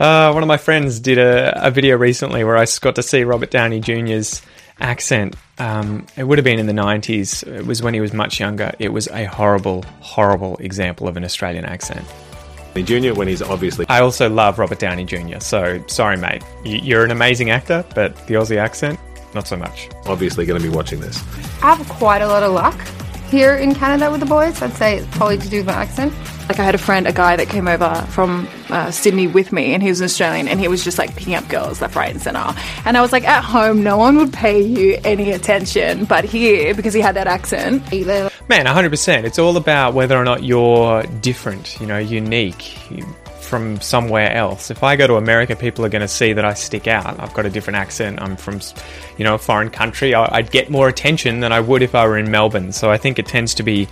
uh, 0.00 0.32
one 0.32 0.42
of 0.42 0.48
my 0.48 0.56
friends 0.56 1.00
did 1.00 1.18
a, 1.18 1.66
a 1.66 1.70
video 1.70 1.96
recently 1.96 2.44
where 2.44 2.56
I 2.56 2.66
got 2.80 2.94
to 2.94 3.02
see 3.02 3.24
Robert 3.24 3.50
Downey 3.50 3.80
Jr.'s 3.80 4.40
accent. 4.80 5.36
Um, 5.58 6.06
it 6.16 6.24
would 6.24 6.38
have 6.38 6.44
been 6.44 6.58
in 6.58 6.66
the 6.66 6.72
90s. 6.72 7.46
It 7.46 7.66
was 7.66 7.82
when 7.82 7.94
he 7.94 8.00
was 8.00 8.12
much 8.12 8.38
younger. 8.40 8.72
It 8.78 8.90
was 8.90 9.08
a 9.08 9.24
horrible, 9.24 9.84
horrible 10.00 10.56
example 10.58 11.08
of 11.08 11.16
an 11.16 11.24
Australian 11.24 11.64
accent. 11.64 12.06
Jr. 12.84 13.14
when 13.14 13.26
he's 13.28 13.40
obviously 13.40 13.86
I 13.88 14.00
also 14.00 14.28
love 14.28 14.58
Robert 14.58 14.78
Downey 14.78 15.04
Jr., 15.04 15.40
so 15.40 15.82
sorry, 15.86 16.16
mate. 16.16 16.42
You're 16.64 17.04
an 17.04 17.10
amazing 17.10 17.50
actor, 17.50 17.84
but 17.94 18.14
the 18.26 18.34
Aussie 18.34 18.58
accent, 18.58 19.00
not 19.34 19.48
so 19.48 19.56
much. 19.56 19.88
obviously 20.06 20.44
going 20.44 20.60
to 20.60 20.68
be 20.68 20.74
watching 20.74 21.00
this. 21.00 21.18
I 21.62 21.74
have 21.74 21.88
quite 21.88 22.22
a 22.22 22.26
lot 22.26 22.42
of 22.42 22.52
luck 22.52 22.78
here 23.30 23.54
in 23.56 23.74
Canada 23.74 24.10
with 24.10 24.20
the 24.20 24.26
boys. 24.26 24.60
I'd 24.62 24.72
say 24.74 24.98
it's 24.98 25.16
probably 25.16 25.38
to 25.38 25.48
do 25.48 25.58
with 25.58 25.66
my 25.66 25.72
accent. 25.72 26.12
Like 26.48 26.60
I 26.60 26.64
had 26.64 26.74
a 26.76 26.78
friend, 26.78 27.06
a 27.08 27.12
guy 27.12 27.34
that 27.36 27.48
came 27.48 27.66
over 27.66 27.94
from 28.10 28.48
uh, 28.70 28.90
Sydney 28.92 29.26
with 29.26 29.52
me, 29.52 29.74
and 29.74 29.82
he 29.82 29.88
was 29.88 30.00
an 30.00 30.04
Australian, 30.04 30.46
and 30.46 30.60
he 30.60 30.68
was 30.68 30.84
just 30.84 30.96
like 30.96 31.14
picking 31.16 31.34
up 31.34 31.48
girls 31.48 31.80
left, 31.80 31.96
right, 31.96 32.10
and 32.10 32.22
centre. 32.22 32.54
And 32.84 32.96
I 32.96 33.00
was 33.00 33.10
like, 33.12 33.24
at 33.24 33.42
home, 33.42 33.82
no 33.82 33.96
one 33.96 34.16
would 34.18 34.32
pay 34.32 34.60
you 34.62 34.98
any 35.04 35.32
attention, 35.32 36.04
but 36.04 36.24
here, 36.24 36.72
because 36.74 36.94
he 36.94 37.00
had 37.00 37.16
that 37.16 37.26
accent, 37.26 37.92
Either 37.92 38.30
Man, 38.48 38.64
100%. 38.66 39.24
It's 39.24 39.40
all 39.40 39.56
about 39.56 39.94
whether 39.94 40.16
or 40.16 40.24
not 40.24 40.44
you're 40.44 41.02
different, 41.20 41.80
you 41.80 41.86
know, 41.86 41.98
unique 41.98 42.62
from 43.40 43.80
somewhere 43.80 44.32
else. 44.32 44.70
If 44.70 44.84
I 44.84 44.94
go 44.96 45.06
to 45.08 45.16
America, 45.16 45.56
people 45.56 45.84
are 45.84 45.88
going 45.88 46.02
to 46.02 46.08
see 46.08 46.32
that 46.32 46.44
I 46.44 46.54
stick 46.54 46.86
out. 46.86 47.18
I've 47.18 47.34
got 47.34 47.44
a 47.46 47.50
different 47.50 47.76
accent. 47.76 48.20
I'm 48.22 48.36
from, 48.36 48.60
you 49.18 49.24
know, 49.24 49.34
a 49.34 49.38
foreign 49.38 49.70
country. 49.70 50.14
I- 50.14 50.28
I'd 50.36 50.50
get 50.52 50.70
more 50.70 50.88
attention 50.88 51.40
than 51.40 51.50
I 51.52 51.58
would 51.60 51.82
if 51.82 51.94
I 51.94 52.06
were 52.06 52.18
in 52.18 52.30
Melbourne. 52.30 52.70
So 52.72 52.90
I 52.90 52.98
think 52.98 53.18
it 53.18 53.26
tends 53.26 53.54
to 53.54 53.62
be 53.64 53.88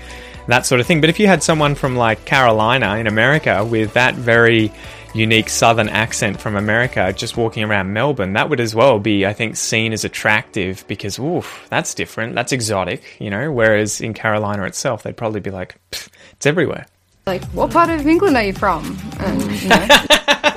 that 0.49 0.67
sort 0.67 0.81
of 0.81 0.87
thing. 0.87 1.01
But 1.01 1.11
if 1.11 1.19
you 1.19 1.27
had 1.27 1.43
someone 1.43 1.75
from 1.75 1.97
like 1.97 2.25
Carolina 2.25 2.97
in 2.97 3.07
America 3.07 3.65
with 3.65 3.93
that 3.95 4.15
very 4.15 4.73
unique 5.15 5.49
southern 5.49 5.89
accent 5.89 6.41
from 6.41 6.57
America 6.57 7.13
just 7.13 7.37
walking 7.37 7.63
around 7.63 7.93
Melbourne, 7.93 8.33
that 8.35 8.51
would 8.51 8.61
as 8.61 8.75
well 8.75 8.99
be, 8.99 9.25
I 9.25 9.33
think, 9.33 9.57
seen 9.57 9.93
as 9.93 10.05
attractive 10.05 10.85
because, 10.89 11.19
oof, 11.19 11.67
that's 11.71 11.95
different, 11.95 12.35
that's 12.35 12.53
exotic, 12.53 13.03
you 13.21 13.31
know. 13.31 13.51
Whereas 13.53 14.01
in 14.01 14.13
Carolina 14.15 14.65
itself, 14.65 15.03
they'd 15.03 15.17
probably 15.17 15.41
be 15.41 15.51
like, 15.51 15.77
it's 15.93 16.47
everywhere. 16.47 16.87
Like, 17.27 17.43
what 17.47 17.71
part 17.71 17.89
of 17.89 18.07
England 18.07 18.37
are 18.37 18.43
you 18.43 18.53
from? 18.53 18.99
And, 19.19 19.41
you 19.63 19.69
know, 19.69 19.87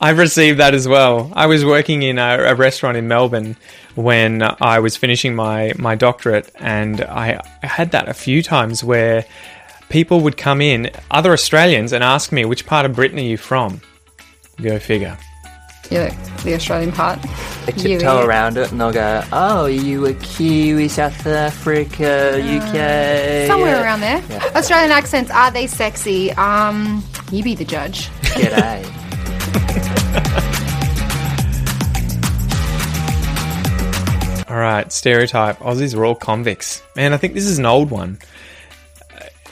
I've 0.00 0.18
received 0.18 0.58
that 0.60 0.74
as 0.74 0.86
well. 0.86 1.32
I 1.34 1.46
was 1.46 1.64
working 1.64 2.02
in 2.02 2.18
a, 2.18 2.38
a 2.48 2.54
restaurant 2.54 2.96
in 2.96 3.08
Melbourne 3.08 3.56
when 3.94 4.42
I 4.60 4.78
was 4.80 4.96
finishing 4.96 5.34
my, 5.34 5.72
my 5.78 5.94
doctorate, 5.94 6.50
and 6.56 7.00
I, 7.02 7.40
I 7.62 7.66
had 7.66 7.92
that 7.92 8.08
a 8.08 8.14
few 8.14 8.42
times 8.42 8.84
where 8.84 9.24
people 9.88 10.20
would 10.20 10.36
come 10.36 10.60
in, 10.60 10.90
other 11.10 11.32
Australians, 11.32 11.92
and 11.92 12.04
ask 12.04 12.30
me, 12.32 12.44
which 12.44 12.66
part 12.66 12.84
of 12.84 12.94
Britain 12.94 13.18
are 13.18 13.22
you 13.22 13.38
from? 13.38 13.80
Go 14.60 14.78
figure. 14.78 15.16
you're 15.90 16.10
the 16.44 16.54
Australian 16.54 16.92
part. 16.92 17.20
They 17.66 17.72
You 17.72 17.98
tiptoe 17.98 18.14
idiot. 18.16 18.24
around 18.28 18.56
it 18.58 18.70
and 18.70 18.80
they'll 18.80 18.92
go, 18.92 19.22
"Oh, 19.32 19.66
you 19.66 20.06
a 20.06 20.14
Kiwi, 20.14 20.88
South 20.88 21.26
Africa, 21.26 22.38
UK?" 22.40 23.46
Somewhere 23.48 23.82
around 23.82 24.00
there. 24.00 24.22
Australian 24.54 24.92
accents, 24.92 25.30
are 25.30 25.50
they 25.50 25.66
sexy? 25.66 26.32
Um, 26.32 27.04
you 27.32 27.42
be 27.42 27.54
the 27.54 27.64
judge. 27.64 28.08
G'day. 28.22 28.84
All 34.48 34.56
right, 34.62 34.90
stereotype. 34.92 35.58
Aussies 35.58 35.96
are 35.96 36.04
all 36.04 36.14
convicts. 36.14 36.82
Man, 36.94 37.12
I 37.12 37.16
think 37.16 37.34
this 37.34 37.46
is 37.46 37.58
an 37.58 37.66
old 37.66 37.90
one. 37.90 38.18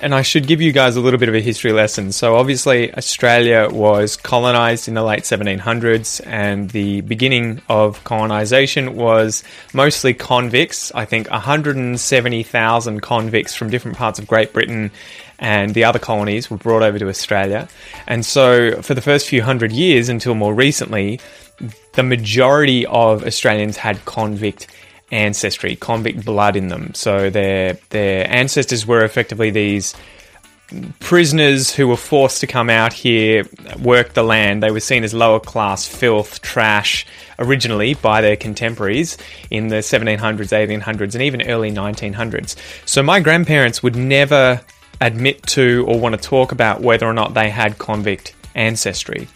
And 0.01 0.15
I 0.15 0.23
should 0.23 0.47
give 0.47 0.61
you 0.61 0.73
guys 0.73 0.97
a 0.97 1.01
little 1.01 1.19
bit 1.19 1.29
of 1.29 1.35
a 1.35 1.41
history 1.41 1.73
lesson. 1.73 2.13
So, 2.13 2.37
obviously, 2.37 2.95
Australia 2.95 3.69
was 3.71 4.17
colonized 4.17 4.87
in 4.87 4.95
the 4.95 5.03
late 5.03 5.23
1700s, 5.23 6.21
and 6.27 6.69
the 6.71 7.01
beginning 7.03 7.63
of 7.69 8.05
colonization 8.05 8.97
was 8.97 9.43
mostly 9.73 10.13
convicts. 10.13 10.93
I 10.95 11.07
think 11.07 11.31
170,000 11.31 13.01
convicts 13.01 13.55
from 13.55 13.71
different 13.71 13.97
parts 13.97 14.19
of 14.19 14.27
Great 14.27 14.53
Britain 14.53 14.91
and 15.39 15.75
the 15.75 15.85
other 15.85 15.99
colonies 15.99 16.51
were 16.51 16.57
brought 16.57 16.83
over 16.83 16.99
to 16.99 17.09
Australia. 17.09 17.69
And 18.07 18.25
so, 18.25 18.81
for 18.83 18.95
the 18.95 19.03
first 19.03 19.29
few 19.29 19.43
hundred 19.43 19.73
years 19.73 20.09
until 20.09 20.35
more 20.35 20.55
recently, 20.55 21.21
the 21.95 22.03
majority 22.03 22.87
of 22.87 23.25
Australians 23.25 23.77
had 23.77 24.05
convict 24.05 24.69
ancestry, 25.11 25.77
convict 25.77 26.25
blood 26.25 26.57
in 26.57 26.69
them. 26.69 26.93
So 26.95 27.31
their 27.31 27.75
their 27.91 28.31
ancestors 28.31 28.87
were 28.87 29.05
effectively 29.05 29.51
these 29.51 29.95
prisoners 30.99 31.73
who 31.73 31.87
were 31.87 31.97
forced 31.97 32.41
to 32.41 32.47
come 32.47 32.71
out 32.71 32.93
here, 32.93 33.45
work 33.81 34.15
the 34.15 34.23
land. 34.23 34.63
They 34.63 34.71
were 34.71 34.81
seen 34.81 35.05
as 35.05 35.15
lower 35.15 35.39
class 35.39 35.87
filth, 35.87 36.41
trash, 36.41 37.07
originally 37.39 37.95
by 37.95 38.21
their 38.23 38.37
contemporaries 38.37 39.17
in 39.51 39.69
the 39.69 39.77
1700s, 39.77 40.19
1800s, 40.19 41.15
and 41.15 41.23
even 41.23 41.43
early 41.43 41.71
1900s. 41.71 42.57
So 42.87 43.03
my 43.03 43.21
grandparents 43.21 43.83
would 43.83 43.95
never 43.95 44.61
admit 45.07 45.43
to 45.49 45.85
or 45.87 45.99
want 46.01 46.15
to 46.15 46.21
talk 46.21 46.53
about 46.53 46.81
whether 46.81 47.07
or 47.07 47.13
not 47.13 47.35
they 47.35 47.51
had 47.51 47.79
convict 47.79 48.35
ancestry. 48.55 49.29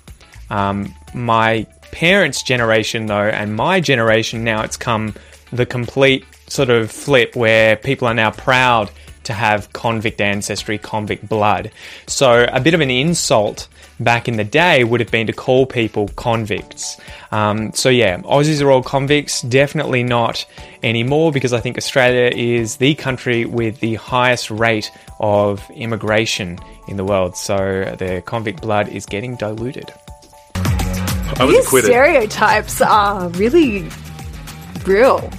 Um, 0.51 0.95
my 1.15 1.67
parents' 1.93 2.43
generation, 2.43 3.07
though, 3.07 3.29
and 3.29 3.55
my 3.55 3.81
generation 3.81 4.45
now, 4.45 4.63
it's 4.63 4.77
come 4.77 5.15
the 5.53 5.67
complete 5.67 6.25
sort 6.49 6.71
of 6.71 6.91
flip 6.91 7.37
where 7.37 7.77
people 7.77 8.09
are 8.09 8.15
now 8.15 8.31
proud 8.31 8.91
to 9.29 9.33
have 9.35 9.73
convict 9.73 10.21
ancestry, 10.21 10.79
convict 10.79 11.29
blood. 11.29 11.71
So, 12.07 12.47
a 12.51 12.61
bit 12.61 12.75
of 12.75 12.81
an 12.81 12.91
insult 12.91 13.69
back 14.01 14.27
in 14.27 14.37
the 14.37 14.45
day 14.45 14.85
would 14.85 15.01
have 15.01 15.11
been 15.11 15.27
to 15.27 15.33
call 15.33 15.67
people 15.67 16.09
convicts. 16.17 16.99
Um, 17.31 17.73
so, 17.75 17.89
yeah, 17.91 18.19
Aussies 18.23 18.63
are 18.63 18.71
all 18.71 18.83
convicts. 18.83 19.43
Definitely 19.43 20.03
not 20.03 20.45
anymore 20.83 21.31
because 21.31 21.53
I 21.53 21.61
think 21.61 21.77
Australia 21.77 22.31
is 22.35 22.77
the 22.79 22.95
country 22.95 23.45
with 23.45 23.81
the 23.81 23.95
highest 23.97 24.51
rate 24.51 24.91
of 25.21 25.63
immigration 25.71 26.59
in 26.89 26.97
the 26.97 27.05
world. 27.05 27.37
So, 27.37 27.57
the 27.99 28.23
convict 28.25 28.63
blood 28.63 28.89
is 28.89 29.07
getting 29.07 29.37
diluted. 29.37 29.93
I 30.55 31.45
was 31.45 31.55
These 31.55 31.67
acquitted. 31.67 31.91
stereotypes 31.91 32.81
are 32.81 33.29
really 33.31 33.89
real. 34.87 35.31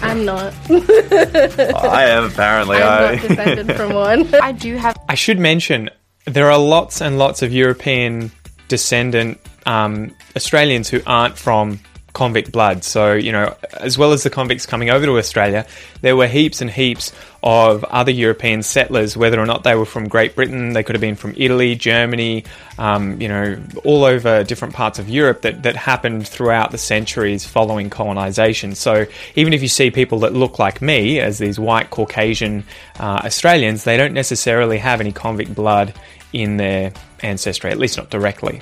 I'm 0.00 0.24
not. 0.24 0.54
I 0.70 2.04
am 2.08 2.24
apparently. 2.24 2.76
I'm 2.76 2.82
I, 2.82 3.14
not 3.14 3.28
defended 3.28 3.76
from 3.76 3.94
one. 3.94 4.34
I 4.42 4.52
do 4.52 4.76
have 4.76 4.96
I 5.08 5.14
should 5.14 5.38
mention 5.38 5.90
there 6.24 6.50
are 6.50 6.58
lots 6.58 7.00
and 7.00 7.18
lots 7.18 7.42
of 7.42 7.52
European 7.52 8.30
descendant 8.68 9.40
um, 9.66 10.14
Australians 10.36 10.88
who 10.88 11.00
aren't 11.06 11.38
from 11.38 11.80
convict 12.12 12.52
blood. 12.52 12.84
So, 12.84 13.12
you 13.14 13.32
know, 13.32 13.54
as 13.74 13.96
well 13.96 14.12
as 14.12 14.22
the 14.22 14.30
convicts 14.30 14.66
coming 14.66 14.90
over 14.90 15.06
to 15.06 15.18
Australia, 15.18 15.66
there 16.00 16.16
were 16.16 16.26
heaps 16.26 16.60
and 16.60 16.70
heaps 16.70 17.12
of 17.48 17.82
other 17.84 18.10
European 18.10 18.62
settlers, 18.62 19.16
whether 19.16 19.40
or 19.40 19.46
not 19.46 19.64
they 19.64 19.74
were 19.74 19.86
from 19.86 20.06
Great 20.06 20.34
Britain, 20.34 20.74
they 20.74 20.82
could 20.82 20.94
have 20.94 21.00
been 21.00 21.14
from 21.14 21.32
Italy, 21.34 21.74
Germany, 21.74 22.44
um, 22.76 23.18
you 23.22 23.26
know, 23.26 23.58
all 23.84 24.04
over 24.04 24.44
different 24.44 24.74
parts 24.74 24.98
of 24.98 25.08
Europe 25.08 25.40
that, 25.40 25.62
that 25.62 25.74
happened 25.74 26.28
throughout 26.28 26.72
the 26.72 26.76
centuries 26.76 27.46
following 27.46 27.88
colonisation. 27.88 28.74
So 28.74 29.06
even 29.34 29.54
if 29.54 29.62
you 29.62 29.68
see 29.68 29.90
people 29.90 30.18
that 30.20 30.34
look 30.34 30.58
like 30.58 30.82
me 30.82 31.20
as 31.20 31.38
these 31.38 31.58
white 31.58 31.88
Caucasian 31.88 32.64
uh, 33.00 33.22
Australians, 33.24 33.84
they 33.84 33.96
don't 33.96 34.12
necessarily 34.12 34.76
have 34.76 35.00
any 35.00 35.12
convict 35.12 35.54
blood 35.54 35.94
in 36.34 36.58
their 36.58 36.92
ancestry, 37.20 37.70
at 37.70 37.78
least 37.78 37.96
not 37.96 38.10
directly. 38.10 38.60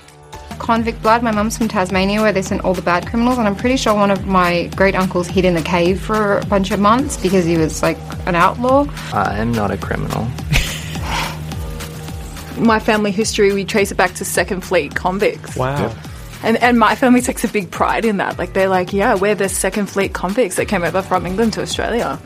Convict 0.59 1.03
blood. 1.03 1.23
My 1.23 1.31
mum's 1.31 1.57
from 1.59 1.69
Tasmania 1.69 2.21
where 2.21 2.33
they 2.33 2.43
sent 2.43 2.63
all 2.65 2.75
the 2.75 2.83
bad 2.83 3.07
criminals, 3.07 3.39
and 3.39 3.47
I'm 3.47 3.57
pretty 3.57 3.77
sure 3.77 3.95
one 3.95 4.11
of 4.11 4.27
my 4.27 4.71
great 4.77 4.95
uncles 4.95 5.29
hid 5.29 5.45
in 5.45 5.57
a 5.57 5.63
cave 5.63 6.01
for 6.01 6.39
a 6.39 6.47
bunch 6.47 6.71
of 6.71 6.81
months 6.81 7.17
because 7.17 7.45
he 7.45 7.57
was 7.57 7.83
like 7.83 7.99
an 8.27 8.35
outlaw. 8.35 8.87
I 9.13 9.39
am 9.39 9.53
not 9.53 9.71
a 9.71 9.77
criminal. 9.77 10.25
My 12.59 12.79
family 12.79 13.11
history, 13.11 13.53
we 13.53 13.65
trace 13.65 13.93
it 13.93 13.97
back 13.97 14.15
to 14.15 14.25
Second 14.25 14.63
Fleet 14.63 14.95
convicts. 14.95 15.57
Wow. 15.57 15.95
And, 16.43 16.57
and 16.59 16.79
my 16.79 16.95
family 16.95 17.21
takes 17.21 17.45
a 17.45 17.49
big 17.49 17.71
pride 17.71 18.05
in 18.05 18.19
that. 18.19 18.39
Like, 18.39 18.53
they're 18.53 18.69
like, 18.69 18.93
yeah, 18.93 19.15
we're 19.15 19.35
the 19.35 19.49
Second 19.49 19.87
Fleet 19.87 20.15
convicts 20.15 20.57
that 20.57 20.67
came 20.67 20.85
over 20.85 21.03
from 21.03 21.27
England 21.27 21.53
to 21.55 21.63
Australia. 21.63 22.19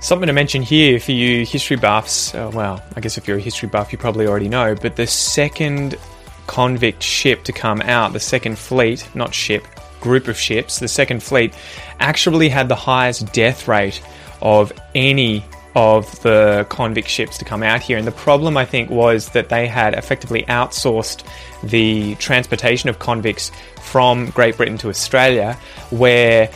Something 0.00 0.26
to 0.26 0.32
mention 0.32 0.62
here 0.62 1.00
for 1.00 1.12
you 1.12 1.46
history 1.46 1.76
buffs. 1.76 2.34
Uh, 2.34 2.50
well, 2.52 2.82
I 2.96 3.00
guess 3.00 3.16
if 3.16 3.26
you're 3.26 3.38
a 3.38 3.40
history 3.40 3.68
buff, 3.68 3.92
you 3.92 3.98
probably 3.98 4.26
already 4.26 4.48
know. 4.48 4.74
But 4.74 4.96
the 4.96 5.06
second 5.06 5.96
convict 6.46 7.02
ship 7.02 7.44
to 7.44 7.52
come 7.52 7.80
out, 7.82 8.12
the 8.12 8.20
second 8.20 8.58
fleet, 8.58 9.08
not 9.14 9.34
ship, 9.34 9.66
group 10.00 10.28
of 10.28 10.38
ships, 10.38 10.78
the 10.78 10.88
second 10.88 11.22
fleet 11.22 11.54
actually 11.98 12.48
had 12.48 12.68
the 12.68 12.76
highest 12.76 13.32
death 13.32 13.66
rate 13.66 14.00
of 14.40 14.72
any 14.94 15.44
of 15.74 16.22
the 16.22 16.66
convict 16.70 17.08
ships 17.08 17.36
to 17.38 17.44
come 17.44 17.62
out 17.62 17.82
here. 17.82 17.98
And 17.98 18.06
the 18.06 18.12
problem, 18.12 18.56
I 18.56 18.64
think, 18.64 18.88
was 18.88 19.28
that 19.30 19.50
they 19.50 19.66
had 19.66 19.94
effectively 19.94 20.42
outsourced 20.44 21.22
the 21.62 22.14
transportation 22.14 22.88
of 22.88 22.98
convicts 22.98 23.52
from 23.82 24.30
Great 24.30 24.56
Britain 24.56 24.78
to 24.78 24.88
Australia, 24.88 25.58
where 25.90 26.50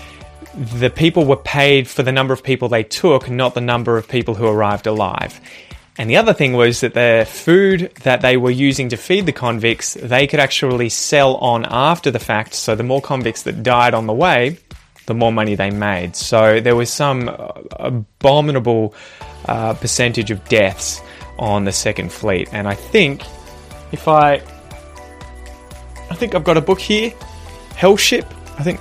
the 0.54 0.90
people 0.90 1.26
were 1.26 1.36
paid 1.36 1.86
for 1.86 2.02
the 2.02 2.12
number 2.12 2.32
of 2.32 2.42
people 2.42 2.68
they 2.68 2.82
took, 2.82 3.28
not 3.28 3.54
the 3.54 3.60
number 3.60 3.98
of 3.98 4.08
people 4.08 4.34
who 4.34 4.46
arrived 4.46 4.86
alive. 4.86 5.38
And 6.00 6.08
the 6.08 6.16
other 6.16 6.32
thing 6.32 6.54
was 6.54 6.80
that 6.80 6.94
the 6.94 7.26
food 7.28 7.92
that 8.04 8.22
they 8.22 8.38
were 8.38 8.50
using 8.50 8.88
to 8.88 8.96
feed 8.96 9.26
the 9.26 9.32
convicts, 9.32 9.92
they 9.92 10.26
could 10.26 10.40
actually 10.40 10.88
sell 10.88 11.36
on 11.36 11.66
after 11.68 12.10
the 12.10 12.18
fact. 12.18 12.54
So 12.54 12.74
the 12.74 12.82
more 12.82 13.02
convicts 13.02 13.42
that 13.42 13.62
died 13.62 13.92
on 13.92 14.06
the 14.06 14.14
way, 14.14 14.56
the 15.04 15.12
more 15.12 15.30
money 15.30 15.56
they 15.56 15.68
made. 15.68 16.16
So 16.16 16.58
there 16.58 16.74
was 16.74 16.90
some 16.90 17.28
uh, 17.28 17.48
abominable 17.72 18.94
uh, 19.44 19.74
percentage 19.74 20.30
of 20.30 20.42
deaths 20.48 21.02
on 21.38 21.64
the 21.64 21.72
second 21.72 22.10
fleet. 22.10 22.48
And 22.50 22.66
I 22.66 22.76
think 22.76 23.22
if 23.92 24.08
I, 24.08 24.36
I 26.10 26.14
think 26.14 26.34
I've 26.34 26.44
got 26.44 26.56
a 26.56 26.62
book 26.62 26.80
here, 26.80 27.10
Hellship. 27.72 28.24
I 28.58 28.62
think 28.62 28.80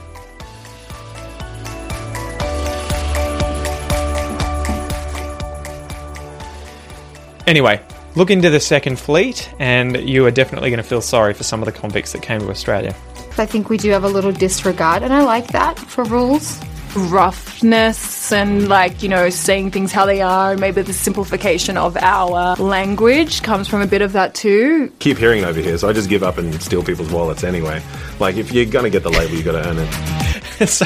Anyway, 7.49 7.81
look 8.13 8.29
into 8.29 8.51
the 8.51 8.59
second 8.59 8.99
fleet, 8.99 9.51
and 9.57 10.07
you 10.07 10.23
are 10.23 10.29
definitely 10.29 10.69
going 10.69 10.77
to 10.77 10.87
feel 10.87 11.01
sorry 11.01 11.33
for 11.33 11.43
some 11.43 11.63
of 11.63 11.65
the 11.65 11.71
convicts 11.71 12.11
that 12.11 12.21
came 12.21 12.39
to 12.39 12.49
Australia. 12.51 12.95
I 13.39 13.47
think 13.47 13.69
we 13.69 13.77
do 13.77 13.89
have 13.89 14.03
a 14.03 14.07
little 14.07 14.31
disregard, 14.31 15.01
and 15.01 15.11
I 15.11 15.23
like 15.23 15.47
that 15.47 15.79
for 15.79 16.03
rules. 16.03 16.59
Roughness 16.95 18.31
and, 18.31 18.67
like, 18.67 19.01
you 19.01 19.09
know, 19.09 19.31
saying 19.31 19.71
things 19.71 19.91
how 19.91 20.05
they 20.05 20.21
are, 20.21 20.51
and 20.51 20.61
maybe 20.61 20.83
the 20.83 20.93
simplification 20.93 21.75
of 21.75 21.97
our 21.97 22.55
language 22.57 23.41
comes 23.41 23.67
from 23.67 23.81
a 23.81 23.87
bit 23.87 24.03
of 24.03 24.13
that 24.13 24.35
too. 24.35 24.93
Keep 24.99 25.17
hearing 25.17 25.41
it 25.41 25.45
over 25.45 25.59
here, 25.59 25.79
so 25.79 25.89
I 25.89 25.93
just 25.93 26.07
give 26.07 26.21
up 26.21 26.37
and 26.37 26.61
steal 26.61 26.83
people's 26.83 27.11
wallets 27.11 27.43
anyway. 27.43 27.81
Like, 28.19 28.35
if 28.35 28.51
you're 28.51 28.65
gonna 28.65 28.91
get 28.91 29.01
the 29.01 29.09
label, 29.09 29.33
you 29.33 29.41
gotta 29.41 29.67
earn 29.67 29.79
it. 29.79 30.18
so, 30.65 30.85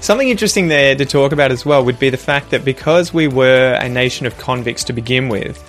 something 0.00 0.28
interesting 0.28 0.68
there 0.68 0.96
to 0.96 1.06
talk 1.06 1.30
about 1.32 1.52
as 1.52 1.64
well 1.64 1.84
would 1.84 1.98
be 2.00 2.10
the 2.10 2.16
fact 2.16 2.50
that 2.50 2.64
because 2.64 3.14
we 3.14 3.28
were 3.28 3.74
a 3.80 3.88
nation 3.88 4.26
of 4.26 4.36
convicts 4.38 4.82
to 4.84 4.92
begin 4.92 5.28
with, 5.28 5.62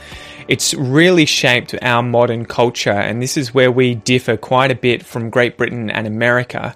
it's 0.47 0.73
really 0.73 1.25
shaped 1.25 1.75
our 1.83 2.01
modern 2.01 2.45
culture, 2.45 2.89
and 2.89 3.21
this 3.21 3.37
is 3.37 3.53
where 3.53 3.71
we 3.71 3.93
differ 3.93 4.35
quite 4.35 4.71
a 4.71 4.75
bit 4.75 5.05
from 5.05 5.29
Great 5.29 5.57
Britain 5.57 5.91
and 5.91 6.07
America. 6.07 6.75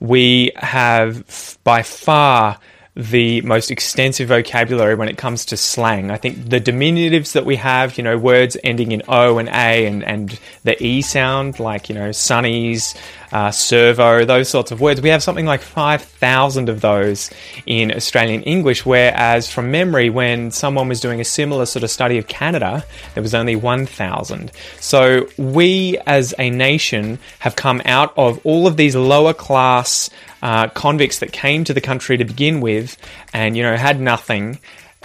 We 0.00 0.50
have 0.56 1.58
by 1.62 1.82
far 1.82 2.58
the 2.94 3.40
most 3.42 3.70
extensive 3.70 4.28
vocabulary 4.28 4.94
when 4.94 5.08
it 5.08 5.16
comes 5.16 5.46
to 5.46 5.56
slang. 5.56 6.10
I 6.10 6.18
think 6.18 6.50
the 6.50 6.60
diminutives 6.60 7.32
that 7.32 7.46
we 7.46 7.56
have, 7.56 7.96
you 7.96 8.04
know, 8.04 8.18
words 8.18 8.56
ending 8.62 8.92
in 8.92 9.02
O 9.08 9.38
and 9.38 9.48
A 9.48 9.86
and, 9.86 10.04
and 10.04 10.38
the 10.64 10.82
E 10.82 11.00
sound, 11.00 11.58
like, 11.58 11.88
you 11.88 11.94
know, 11.94 12.10
sunnies, 12.10 12.94
uh, 13.32 13.50
servo, 13.50 14.24
those 14.24 14.48
sorts 14.48 14.70
of 14.70 14.80
words, 14.80 15.00
we 15.00 15.08
have 15.08 15.22
something 15.22 15.46
like 15.46 15.62
5,000 15.62 16.68
of 16.68 16.82
those 16.82 17.30
in 17.66 17.90
Australian 17.90 18.42
English, 18.42 18.84
whereas 18.84 19.50
from 19.50 19.70
memory, 19.70 20.10
when 20.10 20.50
someone 20.50 20.88
was 20.88 21.00
doing 21.00 21.20
a 21.20 21.24
similar 21.24 21.64
sort 21.64 21.82
of 21.82 21.90
study 21.90 22.18
of 22.18 22.28
Canada, 22.28 22.84
there 23.14 23.22
was 23.22 23.34
only 23.34 23.56
1,000. 23.56 24.52
So 24.80 25.28
we 25.38 25.98
as 26.06 26.34
a 26.38 26.50
nation 26.50 27.18
have 27.38 27.56
come 27.56 27.80
out 27.86 28.12
of 28.18 28.38
all 28.44 28.66
of 28.66 28.76
these 28.76 28.94
lower 28.94 29.32
class 29.32 30.10
uh, 30.42 30.68
convicts 30.68 31.20
that 31.20 31.32
came 31.32 31.64
to 31.64 31.72
the 31.72 31.80
country 31.80 32.18
to 32.18 32.24
begin 32.24 32.60
with 32.60 32.98
and, 33.32 33.56
you 33.56 33.62
know, 33.62 33.76
had 33.76 33.98
nothing. 33.98 34.58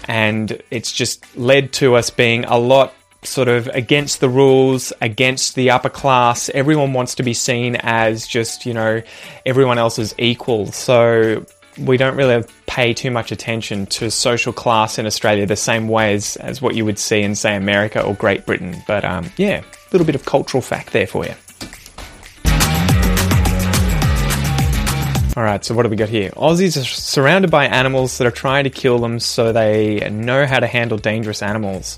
And 0.06 0.62
it's 0.70 0.92
just 0.92 1.38
led 1.38 1.72
to 1.74 1.96
us 1.96 2.10
being 2.10 2.44
a 2.46 2.58
lot 2.58 2.94
sort 3.28 3.48
of 3.48 3.68
against 3.68 4.20
the 4.20 4.30
rules, 4.30 4.94
against 5.02 5.56
the 5.56 5.72
upper 5.72 5.90
class. 5.90 6.50
Everyone 6.50 6.94
wants 6.94 7.16
to 7.16 7.24
be 7.24 7.34
seen 7.34 7.76
as 7.78 8.28
just, 8.28 8.66
you 8.66 8.74
know, 8.74 9.02
everyone 9.46 9.78
else 9.78 10.00
is 10.00 10.16
equal. 10.18 10.72
So 10.72 11.46
we 11.78 11.98
don't 11.98 12.16
really 12.16 12.44
pay 12.66 12.94
too 12.94 13.12
much 13.12 13.32
attention 13.32 13.86
to 13.88 14.10
social 14.10 14.54
class 14.54 14.98
in 14.98 15.06
Australia 15.06 15.46
the 15.46 15.56
same 15.56 15.88
way 15.88 16.14
as, 16.14 16.36
as 16.38 16.62
what 16.62 16.76
you 16.76 16.86
would 16.86 17.00
see 17.00 17.22
in, 17.22 17.36
say, 17.36 17.56
America 17.56 18.04
or 18.04 18.16
Great 18.16 18.46
Britain. 18.46 18.84
But 18.88 19.06
um, 19.06 19.30
yeah, 19.38 19.60
a 19.62 19.90
little 19.92 20.06
bit 20.06 20.16
of 20.16 20.26
cultural 20.26 20.62
fact 20.62 20.94
there 20.94 21.08
for 21.08 21.26
you. 21.26 21.34
All 25.38 25.44
right, 25.44 25.64
so 25.64 25.76
what 25.76 25.84
do 25.84 25.90
we 25.90 25.96
got 25.96 26.10
here? 26.10 26.32
Aussies 26.32 26.82
are 26.82 26.84
surrounded 26.84 27.52
by 27.52 27.68
animals 27.68 28.18
that 28.18 28.26
are 28.26 28.32
trying 28.32 28.64
to 28.64 28.72
kill 28.72 28.98
them 28.98 29.20
so 29.20 29.52
they 29.52 30.10
know 30.10 30.48
how 30.48 30.60
to 30.60 30.66
handle 30.66 30.98
dangerous 30.98 31.44
animals. 31.44 31.96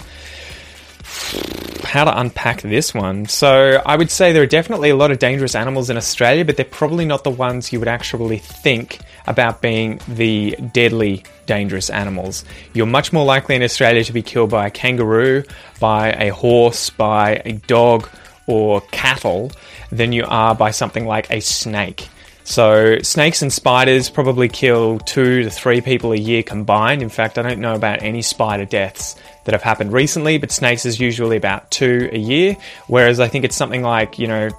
How 1.89 2.03
to 2.03 2.19
unpack 2.19 2.61
this 2.61 2.93
one? 2.93 3.25
So, 3.25 3.81
I 3.83 3.95
would 3.95 4.11
say 4.11 4.31
there 4.31 4.43
are 4.43 4.45
definitely 4.45 4.91
a 4.91 4.95
lot 4.95 5.09
of 5.09 5.17
dangerous 5.17 5.55
animals 5.55 5.89
in 5.89 5.97
Australia, 5.97 6.45
but 6.45 6.55
they're 6.55 6.63
probably 6.63 7.03
not 7.03 7.23
the 7.23 7.31
ones 7.31 7.73
you 7.73 7.79
would 7.79 7.87
actually 7.87 8.37
think 8.37 8.99
about 9.25 9.63
being 9.63 9.99
the 10.07 10.55
deadly 10.71 11.23
dangerous 11.47 11.89
animals. 11.89 12.45
You're 12.75 12.85
much 12.85 13.11
more 13.11 13.25
likely 13.25 13.55
in 13.55 13.63
Australia 13.63 14.03
to 14.03 14.13
be 14.13 14.21
killed 14.21 14.51
by 14.51 14.67
a 14.67 14.69
kangaroo, 14.69 15.45
by 15.79 16.11
a 16.11 16.29
horse, 16.29 16.91
by 16.91 17.41
a 17.43 17.53
dog, 17.53 18.07
or 18.45 18.81
cattle 18.91 19.51
than 19.91 20.11
you 20.11 20.25
are 20.27 20.53
by 20.53 20.69
something 20.69 21.07
like 21.07 21.31
a 21.31 21.39
snake. 21.39 22.07
So, 22.43 22.99
snakes 22.99 23.41
and 23.41 23.51
spiders 23.51 24.11
probably 24.11 24.47
kill 24.47 24.99
two 24.99 25.43
to 25.43 25.49
three 25.49 25.81
people 25.81 26.11
a 26.13 26.17
year 26.17 26.43
combined. 26.43 27.01
In 27.01 27.09
fact, 27.09 27.39
I 27.39 27.41
don't 27.41 27.59
know 27.59 27.73
about 27.73 28.03
any 28.03 28.21
spider 28.21 28.65
deaths 28.65 29.15
that 29.49 29.55
have 29.55 29.63
happened 29.63 29.91
recently, 29.91 30.37
but 30.37 30.51
snakes 30.51 30.85
is 30.85 30.99
usually 30.99 31.35
about 31.35 31.71
two 31.71 32.07
a 32.13 32.17
year. 32.19 32.55
Whereas 32.85 33.19
I 33.19 33.27
think 33.27 33.45
it's 33.45 33.55
something 33.55 33.81
like, 33.81 34.19
you 34.19 34.27
know, 34.27 34.49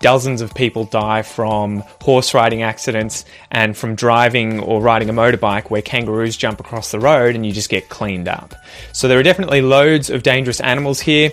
dozens 0.00 0.40
of 0.40 0.52
people 0.54 0.86
die 0.86 1.22
from 1.22 1.84
horse 2.00 2.34
riding 2.34 2.62
accidents 2.62 3.24
and 3.52 3.76
from 3.76 3.94
driving 3.94 4.58
or 4.58 4.80
riding 4.80 5.08
a 5.08 5.12
motorbike 5.12 5.70
where 5.70 5.82
kangaroos 5.82 6.36
jump 6.36 6.58
across 6.58 6.90
the 6.90 6.98
road 6.98 7.36
and 7.36 7.46
you 7.46 7.52
just 7.52 7.70
get 7.70 7.88
cleaned 7.90 8.26
up. 8.26 8.54
So, 8.92 9.06
there 9.06 9.20
are 9.20 9.22
definitely 9.22 9.62
loads 9.62 10.10
of 10.10 10.24
dangerous 10.24 10.60
animals 10.60 10.98
here. 10.98 11.30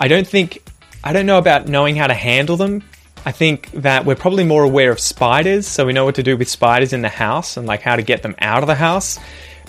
I 0.00 0.08
don't 0.08 0.26
think, 0.26 0.58
I 1.04 1.12
don't 1.12 1.26
know 1.26 1.38
about 1.38 1.68
knowing 1.68 1.94
how 1.94 2.08
to 2.08 2.14
handle 2.14 2.56
them 2.56 2.82
I 3.26 3.32
think 3.32 3.72
that 3.72 4.04
we're 4.04 4.14
probably 4.14 4.44
more 4.44 4.62
aware 4.62 4.92
of 4.92 5.00
spiders, 5.00 5.66
so 5.66 5.84
we 5.84 5.92
know 5.92 6.04
what 6.04 6.14
to 6.14 6.22
do 6.22 6.36
with 6.36 6.48
spiders 6.48 6.92
in 6.92 7.02
the 7.02 7.08
house 7.08 7.56
and 7.56 7.66
like 7.66 7.82
how 7.82 7.96
to 7.96 8.02
get 8.02 8.22
them 8.22 8.36
out 8.38 8.62
of 8.62 8.68
the 8.68 8.76
house. 8.76 9.18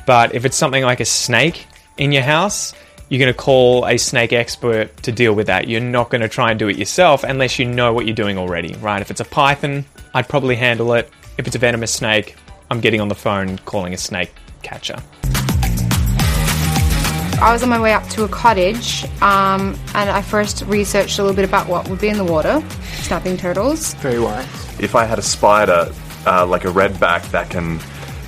But 0.05 0.35
if 0.35 0.45
it's 0.45 0.55
something 0.55 0.83
like 0.83 0.99
a 0.99 1.05
snake 1.05 1.65
in 1.97 2.11
your 2.11 2.21
house, 2.21 2.75
you're 3.09 3.19
going 3.19 3.33
to 3.33 3.37
call 3.37 3.85
a 3.85 3.97
snake 3.97 4.33
expert 4.33 4.95
to 5.03 5.11
deal 5.11 5.33
with 5.33 5.47
that. 5.47 5.67
You're 5.67 5.79
not 5.79 6.09
going 6.09 6.21
to 6.21 6.27
try 6.27 6.51
and 6.51 6.59
do 6.59 6.67
it 6.67 6.77
yourself 6.77 7.23
unless 7.23 7.57
you 7.57 7.65
know 7.65 7.93
what 7.93 8.05
you're 8.05 8.15
doing 8.15 8.37
already, 8.37 8.73
right? 8.75 9.01
If 9.01 9.11
it's 9.11 9.21
a 9.21 9.25
python, 9.25 9.85
I'd 10.13 10.27
probably 10.27 10.55
handle 10.55 10.93
it. 10.93 11.09
If 11.37 11.47
it's 11.47 11.55
a 11.55 11.59
venomous 11.59 11.93
snake, 11.93 12.35
I'm 12.69 12.81
getting 12.81 12.99
on 12.99 13.07
the 13.07 13.15
phone 13.15 13.57
calling 13.59 13.93
a 13.93 13.97
snake 13.97 14.33
catcher. 14.61 14.97
I 17.39 17.53
was 17.53 17.61
on 17.61 17.69
my 17.69 17.79
way 17.79 17.93
up 17.93 18.07
to 18.09 18.23
a 18.23 18.27
cottage 18.27 19.05
um, 19.21 19.77
and 19.93 20.09
I 20.09 20.23
first 20.23 20.63
researched 20.63 21.19
a 21.19 21.21
little 21.21 21.35
bit 21.35 21.47
about 21.47 21.67
what 21.69 21.87
would 21.87 21.99
be 21.99 22.09
in 22.09 22.17
the 22.17 22.25
water 22.25 22.63
snapping 23.03 23.37
turtles. 23.37 23.93
Very 23.95 24.19
wise. 24.19 24.45
If 24.81 24.95
I 24.95 25.05
had 25.05 25.19
a 25.19 25.21
spider, 25.21 25.93
uh, 26.25 26.45
like 26.45 26.65
a 26.65 26.69
redback 26.69 27.29
that 27.31 27.49
can, 27.49 27.79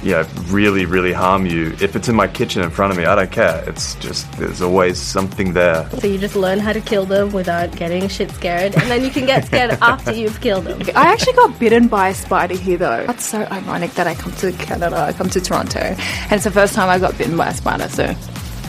you 0.04 0.12
know, 0.12 0.26
really, 0.48 0.86
really 0.86 1.12
harm 1.12 1.46
you, 1.46 1.76
if 1.82 1.96
it's 1.96 2.08
in 2.08 2.16
my 2.16 2.28
kitchen 2.28 2.62
in 2.62 2.70
front 2.70 2.92
of 2.92 2.98
me, 2.98 3.06
I 3.06 3.16
don't 3.16 3.32
care. 3.32 3.64
It's 3.68 3.96
just, 3.96 4.32
there's 4.34 4.62
always 4.62 4.98
something 4.98 5.54
there. 5.54 5.90
So 6.00 6.08
you 6.08 6.18
just 6.18 6.36
learn 6.36 6.60
how 6.60 6.74
to 6.74 6.82
kill 6.82 7.06
them 7.06 7.32
without 7.32 7.76
getting 7.76 8.08
shit 8.08 8.32
scared, 8.32 8.76
and 8.76 8.84
then 8.84 9.04
you 9.04 9.10
can 9.10 9.26
get 9.26 9.46
scared 9.46 9.72
after 9.82 10.14
you've 10.14 10.40
killed 10.42 10.66
them. 10.66 10.82
I 10.96 11.12
actually 11.12 11.34
got 11.34 11.60
bitten 11.60 11.88
by 11.88 12.10
a 12.10 12.16
spider 12.16 12.56
here 12.56 12.78
though. 12.78 13.06
That's 13.08 13.26
so 13.26 13.40
ironic 13.52 13.92
that 13.92 14.08
I 14.08 14.16
come 14.16 14.34
to 14.34 14.52
Canada, 14.54 14.98
I 14.98 15.14
come 15.14 15.30
to 15.30 15.42
Toronto, 15.42 15.80
and 15.80 16.32
it's 16.32 16.46
the 16.46 16.52
first 16.52 16.74
time 16.74 16.90
I 16.90 17.00
got 17.00 17.18
bitten 17.18 17.36
by 17.36 17.50
a 17.50 17.54
spider, 17.54 17.90
so 17.90 18.16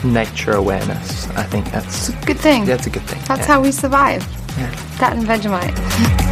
Nature 0.03 0.53
awareness. 0.53 1.27
I 1.31 1.43
think 1.43 1.71
that's 1.71 2.09
a 2.09 2.25
Good 2.25 2.39
thing. 2.39 2.65
that's 2.65 2.87
a 2.87 2.89
good 2.89 3.03
thing. 3.03 3.21
That's 3.27 3.41
yeah. 3.41 3.45
how 3.45 3.61
we 3.61 3.71
survive. 3.71 4.23
Yeah. 4.57 4.69
That 4.99 5.15
and 5.15 5.25
Vegemite. 5.27 6.27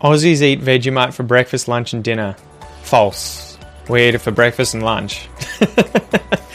Aussies 0.00 0.42
eat 0.42 0.60
Vegemite 0.60 1.14
for 1.14 1.22
breakfast, 1.22 1.68
lunch, 1.68 1.92
and 1.92 2.04
dinner. 2.04 2.36
False. 2.82 3.58
We 3.88 4.08
eat 4.08 4.14
it 4.14 4.18
for 4.18 4.30
breakfast 4.30 4.74
and 4.74 4.82
lunch. 4.82 5.28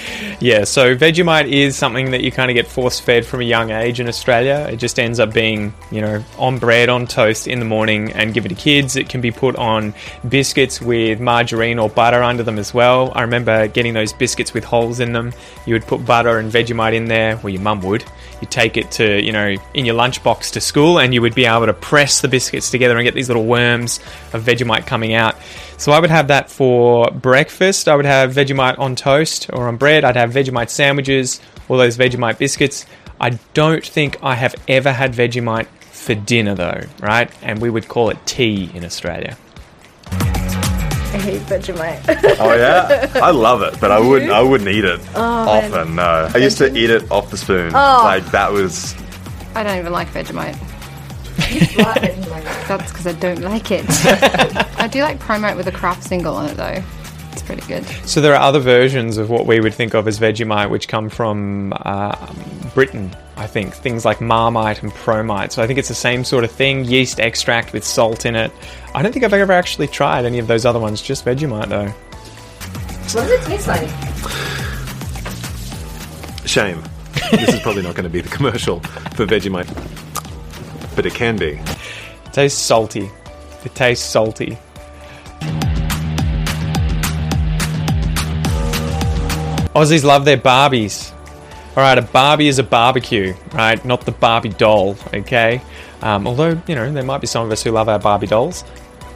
yeah, 0.42 0.64
so 0.64 0.96
Vegemite 0.96 1.48
is 1.48 1.76
something 1.76 2.12
that 2.12 2.22
you 2.22 2.32
kind 2.32 2.50
of 2.50 2.56
get 2.56 2.66
force 2.66 3.00
fed 3.00 3.26
from 3.26 3.42
a 3.42 3.44
young 3.44 3.70
age 3.70 4.00
in 4.00 4.08
Australia. 4.08 4.68
It 4.72 4.78
just 4.78 5.00
ends 5.00 5.20
up 5.20 5.34
being, 5.34 5.74
you 5.92 6.02
know, 6.02 6.24
on 6.38 6.58
bread, 6.58 6.90
on 6.90 7.06
toast 7.06 7.48
in 7.48 7.60
the 7.60 7.66
morning 7.66 8.12
and 8.14 8.34
given 8.34 8.50
to 8.50 8.56
kids. 8.56 8.96
It 8.96 9.08
can 9.08 9.22
be 9.22 9.30
put 9.30 9.56
on 9.56 9.94
biscuits 10.28 10.82
with 10.82 11.20
margarine 11.20 11.78
or 11.78 11.90
butter 11.90 12.24
under 12.24 12.42
them 12.42 12.58
as 12.58 12.74
well. 12.74 13.12
I 13.16 13.22
remember 13.22 13.68
getting 13.68 13.94
those 13.94 14.14
biscuits 14.14 14.54
with 14.54 14.64
holes 14.64 15.00
in 15.00 15.14
them. 15.14 15.32
You 15.68 15.76
would 15.76 15.86
put 15.86 16.06
butter 16.06 16.40
and 16.40 16.52
Vegemite 16.52 16.96
in 16.96 17.06
there, 17.06 17.38
well, 17.38 17.50
your 17.50 17.62
mum 17.62 17.82
would. 17.84 18.04
You 18.42 18.48
take 18.48 18.76
it 18.78 18.90
to, 18.94 19.22
you 19.22 19.32
know, 19.32 19.56
in 19.76 19.86
your 19.86 19.94
lunchbox 19.94 20.54
to 20.54 20.62
school 20.62 21.00
and 21.00 21.14
you 21.14 21.22
would 21.22 21.36
be 21.36 21.46
able 21.46 21.68
to 21.68 21.74
press 21.74 22.22
the 22.22 22.28
biscuits 22.28 22.72
together 22.72 22.98
and 22.98 23.04
get 23.04 23.14
these 23.14 23.30
little 23.30 23.46
worms 23.46 24.00
of 24.34 24.44
Vegemite 24.44 24.88
coming 24.88 25.14
out. 25.14 25.36
So 25.78 25.92
I 25.92 26.00
would 26.00 26.12
have 26.12 26.28
that 26.28 26.50
for 26.50 27.10
breakfast. 27.10 27.88
I 27.88 27.96
would 27.96 28.06
have 28.06 28.34
Vegemite 28.34 28.78
on 28.78 28.96
toast 28.96 29.50
or 29.52 29.68
on 29.68 29.78
bread. 29.78 30.04
I'd 30.04 30.16
have 30.16 30.31
Vegemite 30.32 30.70
sandwiches, 30.70 31.42
all 31.70 31.78
those 31.78 31.98
Vegemite 31.98 32.38
biscuits. 32.38 32.86
I 33.20 33.32
don't 33.54 33.86
think 33.86 34.18
I 34.24 34.36
have 34.36 34.56
ever 34.68 34.92
had 34.92 35.14
Vegemite 35.14 35.68
for 35.92 36.16
dinner 36.16 36.56
though, 36.56 36.82
right? 37.00 37.32
And 37.42 37.62
we 37.62 37.70
would 37.70 37.88
call 37.88 38.10
it 38.10 38.18
tea 38.26 38.72
in 38.74 38.84
Australia. 38.84 39.38
I 40.12 41.18
hate 41.18 41.42
Vegemite. 41.42 42.38
Oh 42.40 42.56
yeah, 42.56 43.12
I 43.22 43.32
love 43.32 43.62
it, 43.62 43.80
but 43.82 43.92
I 43.92 44.00
wouldn't. 44.00 44.32
I 44.32 44.42
wouldn't 44.42 44.70
eat 44.70 44.86
it 44.86 45.02
oh, 45.14 45.22
often. 45.22 45.96
No, 45.96 46.32
I 46.34 46.38
used 46.38 46.58
to 46.60 46.74
eat 46.76 46.90
it 46.90 47.12
off 47.12 47.30
the 47.30 47.38
spoon. 47.38 47.72
Oh. 47.76 48.02
Like 48.04 48.26
that 48.32 48.52
was. 48.52 48.96
I 49.54 49.64
don't 49.64 49.78
even 49.78 49.92
like 49.92 50.08
Vegemite. 50.08 50.58
That's 52.68 52.92
because 52.92 53.08
I 53.08 53.14
don't 53.14 53.42
like 53.42 53.72
it. 53.72 53.86
I 54.80 54.88
do 54.88 55.02
like 55.02 55.20
Promite 55.20 55.58
with 55.58 55.68
a 55.68 55.72
Kraft 55.72 56.04
single 56.04 56.36
on 56.36 56.50
it 56.50 56.56
though. 56.56 56.82
It's 57.42 57.48
pretty 57.48 57.68
good. 57.68 57.84
So 58.08 58.22
there 58.22 58.34
are 58.36 58.42
other 58.42 58.60
versions 58.60 59.18
of 59.18 59.32
what 59.32 59.48
we 59.48 59.60
would 59.60 59.74
think 59.74 59.96
of 59.96 60.08
as 60.08 60.20
Vegemite, 60.20 60.70
which 60.70 60.88
come 60.88 61.10
from 61.10 61.74
uh, 61.76 62.34
Britain. 62.76 63.16
I 63.36 63.48
think 63.48 63.74
things 63.74 64.06
like 64.06 64.22
Marmite 64.22 64.84
and 64.84 64.92
Promite. 64.92 65.52
So 65.52 65.64
I 65.64 65.68
think 65.68 65.80
it's 65.80 65.88
the 65.88 65.96
same 65.96 66.24
sort 66.24 66.44
of 66.44 66.52
thing. 66.52 66.86
Yeast 66.86 67.20
extract 67.20 67.74
with 67.74 67.84
salt 67.84 68.28
in 68.28 68.36
it. 68.36 68.52
I 68.94 69.02
don't 69.02 69.12
think 69.12 69.26
I've 69.26 69.34
ever 69.34 69.54
actually 69.54 69.88
tried 69.88 70.26
any 70.26 70.38
of 70.38 70.46
those 70.46 70.66
other 70.66 70.80
ones. 70.80 71.02
Just 71.02 71.26
Vegemite 71.26 71.70
though. 71.70 71.88
What 71.88 73.28
does 73.28 73.32
it 73.32 73.42
taste 73.44 73.68
like? 73.68 73.90
Shame. 76.48 76.84
this 77.32 77.56
is 77.56 77.60
probably 77.62 77.82
not 77.82 77.96
going 77.96 78.04
to 78.04 78.10
be 78.10 78.22
the 78.22 78.30
commercial 78.30 78.82
for 79.16 79.26
Vegemite, 79.26 79.68
but 80.96 81.08
it 81.08 81.16
can 81.16 81.38
be. 81.38 81.54
It 81.54 82.34
tastes 82.34 82.60
salty. 82.60 83.10
It 83.66 83.74
tastes 83.74 84.06
salty. 84.06 84.60
Aussies 89.74 90.04
love 90.04 90.26
their 90.26 90.38
Barbies. 90.38 91.12
All 91.78 91.84
right, 91.84 91.98
a 91.98 92.02
Barbie 92.02 92.50
is 92.50 92.60
a 92.60 92.64
barbecue, 92.64 93.34
right? 93.54 93.84
Not 93.86 94.02
the 94.02 94.12
Barbie 94.12 94.50
doll, 94.50 94.98
okay? 95.14 95.62
Um, 96.02 96.28
although, 96.28 96.62
you 96.68 96.76
know, 96.76 96.92
there 96.92 97.04
might 97.04 97.22
be 97.22 97.28
some 97.28 97.46
of 97.46 97.52
us 97.52 97.64
who 97.64 97.72
love 97.72 97.88
our 97.88 98.00
Barbie 98.00 98.28
dolls. 98.28 98.66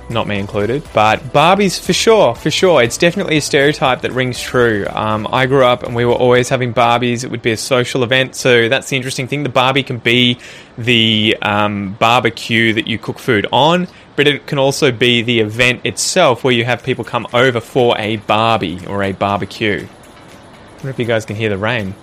not 0.09 0.27
me 0.27 0.39
included. 0.39 0.83
But 0.93 1.19
Barbies 1.33 1.79
for 1.79 1.93
sure, 1.93 2.35
for 2.35 2.51
sure. 2.51 2.81
It's 2.81 2.97
definitely 2.97 3.37
a 3.37 3.41
stereotype 3.41 4.01
that 4.01 4.11
rings 4.11 4.39
true. 4.39 4.85
Um, 4.89 5.27
I 5.31 5.45
grew 5.45 5.65
up 5.65 5.83
and 5.83 5.95
we 5.95 6.05
were 6.05 6.13
always 6.13 6.49
having 6.49 6.73
Barbies. 6.73 7.23
It 7.23 7.31
would 7.31 7.41
be 7.41 7.51
a 7.51 7.57
social 7.57 8.03
event, 8.03 8.35
so 8.35 8.69
that's 8.69 8.89
the 8.89 8.95
interesting 8.95 9.27
thing. 9.27 9.43
The 9.43 9.49
Barbie 9.49 9.83
can 9.83 9.97
be 9.97 10.37
the 10.77 11.37
um, 11.41 11.93
barbecue 11.99 12.73
that 12.73 12.87
you 12.87 12.97
cook 12.97 13.19
food 13.19 13.47
on, 13.51 13.87
but 14.15 14.27
it 14.27 14.47
can 14.47 14.59
also 14.59 14.91
be 14.91 15.21
the 15.21 15.39
event 15.39 15.85
itself 15.85 16.43
where 16.43 16.53
you 16.53 16.65
have 16.65 16.83
people 16.83 17.03
come 17.03 17.27
over 17.33 17.59
for 17.59 17.97
a 17.97 18.17
Barbie 18.17 18.85
or 18.87 19.03
a 19.03 19.11
barbecue. 19.11 19.87
I 20.75 20.77
wonder 20.79 20.89
if 20.89 20.99
you 20.99 21.05
guys 21.05 21.25
can 21.25 21.37
hear 21.37 21.49
the 21.49 21.57
rain. 21.57 21.95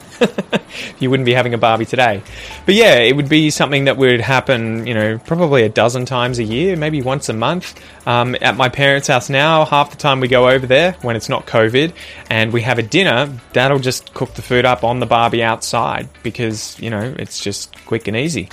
you 0.98 1.10
wouldn't 1.10 1.26
be 1.26 1.34
having 1.34 1.52
a 1.52 1.58
Barbie 1.58 1.84
today. 1.84 2.22
But 2.64 2.74
yeah, 2.74 2.94
it 2.94 3.14
would 3.14 3.28
be 3.28 3.50
something 3.50 3.84
that 3.84 3.98
would 3.98 4.20
happen, 4.20 4.86
you 4.86 4.94
know, 4.94 5.18
probably 5.18 5.64
a 5.64 5.68
dozen 5.68 6.06
times 6.06 6.38
a 6.38 6.42
year, 6.42 6.74
maybe 6.74 7.02
once 7.02 7.28
a 7.28 7.34
month. 7.34 7.78
Um, 8.06 8.34
at 8.40 8.56
my 8.56 8.70
parents' 8.70 9.08
house 9.08 9.28
now, 9.28 9.66
half 9.66 9.90
the 9.90 9.98
time 9.98 10.20
we 10.20 10.28
go 10.28 10.48
over 10.48 10.66
there 10.66 10.92
when 11.02 11.16
it's 11.16 11.28
not 11.28 11.46
COVID 11.46 11.92
and 12.30 12.50
we 12.52 12.62
have 12.62 12.78
a 12.78 12.82
dinner, 12.82 13.38
dad'll 13.52 13.78
just 13.78 14.14
cook 14.14 14.32
the 14.34 14.42
food 14.42 14.64
up 14.64 14.84
on 14.84 15.00
the 15.00 15.06
Barbie 15.06 15.42
outside 15.42 16.08
because, 16.22 16.80
you 16.80 16.88
know, 16.88 17.14
it's 17.18 17.38
just 17.38 17.76
quick 17.84 18.08
and 18.08 18.16
easy. 18.16 18.48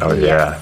Oh 0.00 0.14
yeah. 0.18 0.58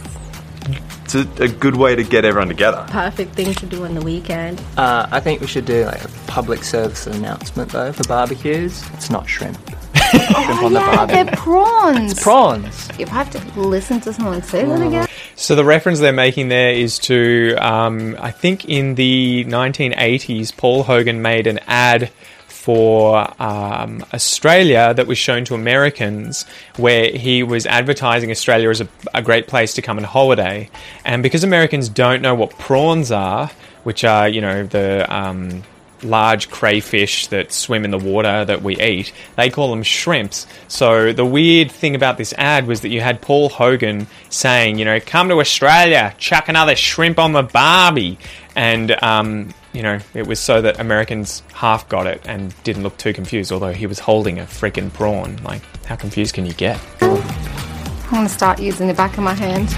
It's 1.13 1.41
a, 1.41 1.45
a 1.45 1.49
good 1.49 1.75
way 1.75 1.97
to 1.97 2.05
get 2.05 2.25
everyone 2.25 2.47
together. 2.47 2.87
Perfect 2.89 3.35
thing 3.35 3.53
to 3.55 3.67
do 3.67 3.85
on 3.85 3.95
the 3.95 4.01
weekend. 4.01 4.63
Uh, 4.77 5.09
I 5.11 5.19
think 5.19 5.41
we 5.41 5.49
should 5.49 5.65
do 5.65 5.85
like 5.85 6.05
a 6.05 6.09
public 6.29 6.63
service 6.63 7.09
announcement 7.09 7.73
though 7.73 7.91
for 7.93 8.05
barbecues. 8.05 8.89
It's 8.93 9.11
not 9.11 9.29
shrimp. 9.29 9.59
shrimp 9.97 10.63
on 10.63 10.73
yeah, 10.73 10.97
barbie. 10.97 11.13
they're 11.15 11.37
prawns. 11.37 12.13
It's 12.13 12.23
prawns. 12.23 12.89
If 13.01 13.11
I 13.11 13.25
have 13.25 13.31
to 13.31 13.61
listen 13.61 14.01
to 14.03 14.13
someone 14.13 14.41
say 14.45 14.65
that 14.65 14.87
again. 14.87 15.09
So 15.35 15.57
the 15.57 15.65
reference 15.65 15.99
they're 15.99 16.13
making 16.13 16.49
there 16.49 16.73
is 16.75 17.01
to, 17.01 17.57
um, 17.57 18.17
I 18.21 18.31
think 18.31 18.67
in 18.67 18.95
the 18.95 19.45
1980s, 19.47 20.57
Paul 20.57 20.85
Hogan 20.85 21.23
made 21.23 21.49
an 21.49 21.59
ad 21.67 22.13
for 22.61 23.27
um, 23.43 24.05
Australia 24.13 24.93
that 24.93 25.07
was 25.07 25.17
shown 25.17 25.47
to 25.47 25.55
Americans, 25.55 26.45
where 26.77 27.11
he 27.11 27.43
was 27.43 27.65
advertising 27.65 28.31
Australia 28.31 28.69
as 28.69 28.83
a, 28.83 28.89
a 29.15 29.23
great 29.23 29.47
place 29.49 29.73
to 29.75 29.83
come 29.83 29.97
and 29.97 30.07
holiday. 30.07 30.69
And 31.03 31.23
because 31.23 31.43
Americans 31.43 31.89
don't 31.89 32.21
know 32.21 32.35
what 32.35 32.51
prawns 32.59 33.11
are, 33.11 33.51
which 33.85 34.05
are 34.05 34.29
you 34.29 34.43
know 34.43 34.67
the 34.67 35.07
um, 35.09 35.63
large 36.03 36.51
crayfish 36.51 37.29
that 37.29 37.51
swim 37.51 37.85
in 37.85 37.91
the 37.91 37.99
water 37.99 38.45
that 38.45 38.61
we 38.63 38.77
eat, 38.79 39.13
they 39.37 39.49
call 39.49 39.71
them 39.71 39.83
shrimps. 39.83 40.47
So 40.69 41.15
the 41.15 41.25
weird 41.25 41.71
thing 41.71 41.95
about 41.95 42.19
this 42.19 42.35
ad 42.37 42.67
was 42.67 42.83
that 42.83 42.91
you 42.91 43.01
had 43.01 43.23
Paul 43.23 43.49
Hogan 43.49 44.07
saying, 44.29 44.79
you 44.79 44.85
know, 44.85 45.01
come 45.01 45.29
to 45.31 45.41
Australia, 45.41 46.15
chuck 46.19 46.49
another 46.49 46.77
shrimp 46.77 47.19
on 47.19 47.33
the 47.33 47.43
Barbie. 47.43 48.19
And, 48.57 49.03
um, 49.03 49.55
you 49.73 49.83
know, 49.83 50.01
it 50.15 50.27
was 50.27 50.41
so 50.41 50.61
that 50.63 50.81
Americans 50.81 51.43
half 51.55 51.89
got 51.89 52.07
it 52.07 52.21
and 52.25 52.55
didn't 52.65 52.83
look 52.83 52.97
too 52.99 53.13
confused, 53.13 53.53
although 53.53 53.73
he 53.73 53.87
was 53.87 53.99
holding 54.01 54.39
a 54.39 54.43
freaking 54.43 54.93
prawn. 54.93 55.37
Like, 55.45 55.63
how 55.87 55.97
confused 55.97 56.35
can 56.35 56.47
you 56.47 56.53
get? 56.55 56.81
I'm 57.01 58.11
going 58.11 58.27
to 58.27 58.29
start 58.29 58.61
using 58.61 58.89
the 58.89 58.95
back 58.95 59.17
of 59.17 59.25
my 59.25 59.35
hand. 59.35 59.69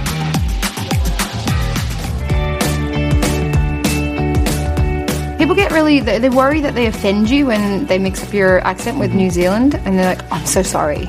People 5.39 5.57
get 5.57 5.73
really, 5.73 5.99
they 5.99 6.21
they 6.21 6.31
worry 6.31 6.61
that 6.61 6.75
they 6.77 6.87
offend 6.87 7.29
you 7.29 7.47
when 7.47 7.85
they 7.87 7.99
mix 7.99 8.23
up 8.23 8.33
your 8.33 8.61
accent 8.61 8.99
with 9.01 9.13
New 9.13 9.29
Zealand 9.29 9.75
and 9.75 9.99
they're 9.99 10.15
like, 10.15 10.33
I'm 10.33 10.47
so 10.47 10.63
sorry. 10.63 11.09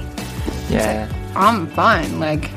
Yeah. 0.70 1.08
I'm 1.36 1.68
fine. 1.68 2.20
Like, 2.20 2.50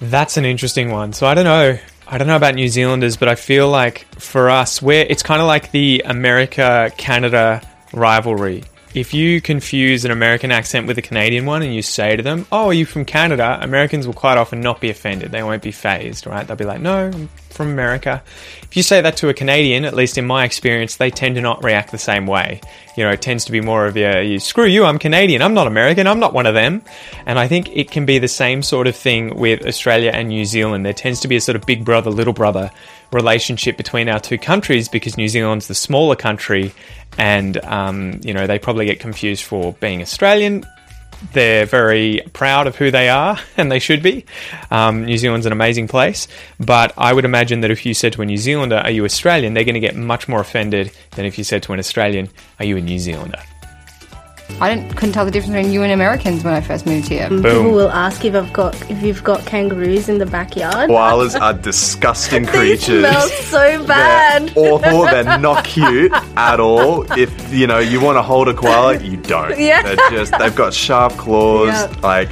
That's 0.00 0.36
an 0.36 0.44
interesting 0.44 0.90
one. 0.90 1.12
So 1.12 1.26
I 1.28 1.34
don't 1.34 1.44
know. 1.44 1.78
I 2.10 2.16
don't 2.16 2.26
know 2.26 2.36
about 2.36 2.54
New 2.54 2.68
Zealanders, 2.68 3.18
but 3.18 3.28
I 3.28 3.34
feel 3.34 3.68
like 3.68 4.06
for 4.18 4.48
us, 4.48 4.80
where 4.80 5.04
it's 5.10 5.22
kind 5.22 5.42
of 5.42 5.46
like 5.46 5.72
the 5.72 6.02
America 6.06 6.90
Canada 6.96 7.60
rivalry. 7.92 8.64
If 8.98 9.14
you 9.14 9.40
confuse 9.40 10.04
an 10.04 10.10
American 10.10 10.50
accent 10.50 10.88
with 10.88 10.98
a 10.98 11.02
Canadian 11.02 11.46
one 11.46 11.62
and 11.62 11.72
you 11.72 11.82
say 11.82 12.16
to 12.16 12.22
them, 12.22 12.46
Oh, 12.50 12.66
are 12.66 12.74
you 12.74 12.84
from 12.84 13.04
Canada? 13.04 13.56
Americans 13.62 14.08
will 14.08 14.14
quite 14.14 14.36
often 14.36 14.60
not 14.60 14.80
be 14.80 14.90
offended. 14.90 15.30
They 15.30 15.44
won't 15.44 15.62
be 15.62 15.70
fazed, 15.70 16.26
right? 16.26 16.44
They'll 16.44 16.56
be 16.56 16.64
like, 16.64 16.80
No, 16.80 17.06
I'm 17.06 17.28
from 17.48 17.68
America. 17.68 18.24
If 18.64 18.76
you 18.76 18.82
say 18.82 19.00
that 19.00 19.16
to 19.18 19.28
a 19.28 19.34
Canadian, 19.34 19.84
at 19.84 19.94
least 19.94 20.18
in 20.18 20.26
my 20.26 20.44
experience, 20.44 20.96
they 20.96 21.10
tend 21.10 21.36
to 21.36 21.40
not 21.40 21.62
react 21.62 21.92
the 21.92 21.98
same 21.98 22.26
way. 22.26 22.60
You 22.96 23.04
know, 23.04 23.10
it 23.10 23.22
tends 23.22 23.44
to 23.44 23.52
be 23.52 23.60
more 23.60 23.86
of 23.86 23.96
a, 23.96 24.24
you, 24.24 24.40
screw 24.40 24.66
you, 24.66 24.84
I'm 24.84 24.98
Canadian, 24.98 25.42
I'm 25.42 25.54
not 25.54 25.68
American, 25.68 26.08
I'm 26.08 26.18
not 26.18 26.34
one 26.34 26.46
of 26.46 26.54
them. 26.54 26.82
And 27.24 27.38
I 27.38 27.46
think 27.46 27.68
it 27.76 27.92
can 27.92 28.04
be 28.04 28.18
the 28.18 28.26
same 28.26 28.64
sort 28.64 28.88
of 28.88 28.96
thing 28.96 29.36
with 29.36 29.64
Australia 29.64 30.10
and 30.12 30.28
New 30.28 30.44
Zealand. 30.44 30.84
There 30.84 30.92
tends 30.92 31.20
to 31.20 31.28
be 31.28 31.36
a 31.36 31.40
sort 31.40 31.54
of 31.54 31.64
big 31.66 31.84
brother, 31.84 32.10
little 32.10 32.32
brother 32.32 32.72
relationship 33.12 33.76
between 33.76 34.08
our 34.08 34.20
two 34.20 34.38
countries 34.38 34.88
because 34.88 35.16
New 35.16 35.28
Zealand's 35.28 35.68
the 35.68 35.74
smaller 35.74 36.16
country 36.16 36.72
and, 37.16 37.62
um, 37.64 38.20
you 38.22 38.34
know, 38.34 38.46
they 38.46 38.58
probably 38.58 38.86
get 38.86 39.00
confused 39.00 39.44
for 39.44 39.72
being 39.74 40.02
Australian. 40.02 40.64
They're 41.32 41.66
very 41.66 42.22
proud 42.32 42.68
of 42.68 42.76
who 42.76 42.90
they 42.92 43.08
are, 43.08 43.38
and 43.56 43.72
they 43.72 43.80
should 43.80 44.02
be. 44.02 44.24
Um, 44.70 45.04
New 45.04 45.18
Zealand's 45.18 45.46
an 45.46 45.52
amazing 45.52 45.88
place, 45.88 46.28
but 46.60 46.92
I 46.96 47.12
would 47.12 47.24
imagine 47.24 47.60
that 47.62 47.70
if 47.70 47.84
you 47.84 47.92
said 47.94 48.12
to 48.14 48.22
a 48.22 48.26
New 48.26 48.36
Zealander, 48.36 48.76
Are 48.76 48.90
you 48.90 49.04
Australian? 49.04 49.54
they're 49.54 49.64
going 49.64 49.74
to 49.74 49.80
get 49.80 49.96
much 49.96 50.28
more 50.28 50.40
offended 50.40 50.92
than 51.12 51.24
if 51.24 51.36
you 51.36 51.44
said 51.44 51.62
to 51.64 51.72
an 51.72 51.80
Australian, 51.80 52.28
Are 52.60 52.64
you 52.64 52.76
a 52.76 52.80
New 52.80 52.98
Zealander? 52.98 53.40
I 54.60 54.74
didn't, 54.74 54.96
couldn't 54.96 55.12
tell 55.12 55.24
the 55.24 55.30
difference 55.30 55.54
between 55.54 55.72
you 55.72 55.82
and 55.82 55.92
Americans 55.92 56.42
when 56.42 56.52
I 56.52 56.60
first 56.60 56.84
moved 56.84 57.08
here. 57.08 57.28
People 57.28 57.70
will 57.70 57.90
ask 57.90 58.24
if 58.24 58.34
I've 58.34 58.52
got 58.52 58.74
if 58.90 59.02
you've 59.02 59.22
got 59.22 59.46
kangaroos 59.46 60.08
in 60.08 60.18
the 60.18 60.26
backyard. 60.26 60.90
Koalas 60.90 61.40
are 61.40 61.54
disgusting 61.54 62.44
creatures. 62.46 63.02
They 63.02 63.10
creatures. 63.10 63.32
smell 63.48 63.78
so 63.78 63.86
bad. 63.86 64.48
They're 64.48 64.72
awful. 64.72 65.02
They're 65.04 65.38
not 65.38 65.64
cute 65.64 66.12
at 66.36 66.58
all. 66.60 67.10
If 67.12 67.52
you 67.52 67.66
know 67.66 67.78
you 67.78 68.00
want 68.00 68.16
to 68.16 68.22
hold 68.22 68.48
a 68.48 68.54
koala, 68.54 68.98
you 68.98 69.16
don't. 69.16 69.58
Yeah. 69.58 69.82
They're 69.82 70.10
just 70.10 70.36
they've 70.38 70.54
got 70.54 70.74
sharp 70.74 71.12
claws. 71.12 71.68
Yeah. 71.68 71.94
Like 72.02 72.28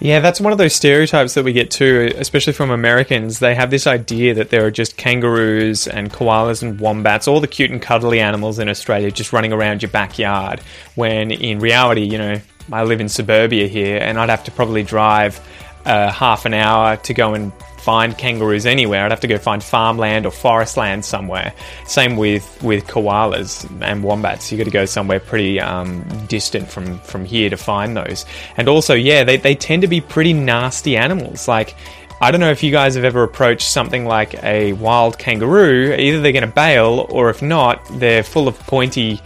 Yeah, 0.00 0.20
that's 0.20 0.40
one 0.40 0.52
of 0.52 0.58
those 0.58 0.74
stereotypes 0.74 1.34
that 1.34 1.44
we 1.44 1.52
get 1.52 1.70
too, 1.70 2.12
especially 2.16 2.52
from 2.52 2.70
Americans. 2.70 3.38
They 3.38 3.54
have 3.54 3.70
this 3.70 3.86
idea 3.86 4.34
that 4.34 4.50
there 4.50 4.64
are 4.64 4.70
just 4.70 4.96
kangaroos 4.96 5.86
and 5.86 6.12
koalas 6.12 6.62
and 6.62 6.78
wombats, 6.80 7.28
all 7.28 7.40
the 7.40 7.46
cute 7.46 7.70
and 7.70 7.80
cuddly 7.80 8.20
animals 8.20 8.58
in 8.58 8.68
Australia 8.68 9.10
just 9.10 9.32
running 9.32 9.52
around 9.52 9.82
your 9.82 9.90
backyard. 9.90 10.60
When 10.94 11.30
in 11.30 11.58
reality, 11.58 12.02
you 12.02 12.18
know, 12.18 12.40
I 12.72 12.84
live 12.84 13.00
in 13.00 13.08
suburbia 13.08 13.66
here 13.66 13.98
and 13.98 14.18
I'd 14.18 14.30
have 14.30 14.44
to 14.44 14.50
probably 14.50 14.82
drive 14.82 15.40
uh, 15.84 16.10
half 16.10 16.46
an 16.46 16.54
hour 16.54 16.96
to 16.96 17.14
go 17.14 17.34
and 17.34 17.52
find 17.84 18.16
kangaroos 18.16 18.64
anywhere. 18.64 19.04
I'd 19.04 19.10
have 19.12 19.20
to 19.20 19.26
go 19.26 19.38
find 19.38 19.62
farmland 19.62 20.24
or 20.24 20.32
forest 20.32 20.76
land 20.76 21.04
somewhere. 21.04 21.52
Same 21.86 22.16
with, 22.16 22.62
with 22.62 22.86
koalas 22.86 23.68
and 23.82 24.02
wombats. 24.02 24.50
You've 24.50 24.58
got 24.58 24.64
to 24.64 24.70
go 24.70 24.86
somewhere 24.86 25.20
pretty 25.20 25.60
um, 25.60 26.02
distant 26.26 26.68
from, 26.68 26.98
from 27.00 27.26
here 27.26 27.50
to 27.50 27.56
find 27.56 27.94
those. 27.94 28.24
And 28.56 28.68
also, 28.68 28.94
yeah, 28.94 29.22
they, 29.22 29.36
they 29.36 29.54
tend 29.54 29.82
to 29.82 29.88
be 29.88 30.00
pretty 30.00 30.32
nasty 30.32 30.96
animals. 30.96 31.46
Like, 31.46 31.76
I 32.20 32.30
don't 32.30 32.40
know 32.40 32.50
if 32.50 32.62
you 32.62 32.70
guys 32.70 32.94
have 32.94 33.04
ever 33.04 33.22
approached 33.22 33.68
something 33.68 34.06
like 34.06 34.42
a 34.42 34.72
wild 34.74 35.18
kangaroo. 35.18 35.94
Either 35.94 36.20
they're 36.22 36.32
going 36.32 36.48
to 36.48 36.54
bail, 36.54 37.06
or 37.10 37.28
if 37.28 37.42
not, 37.42 37.82
they're 37.98 38.22
full 38.22 38.48
of 38.48 38.58
pointy 38.60 39.20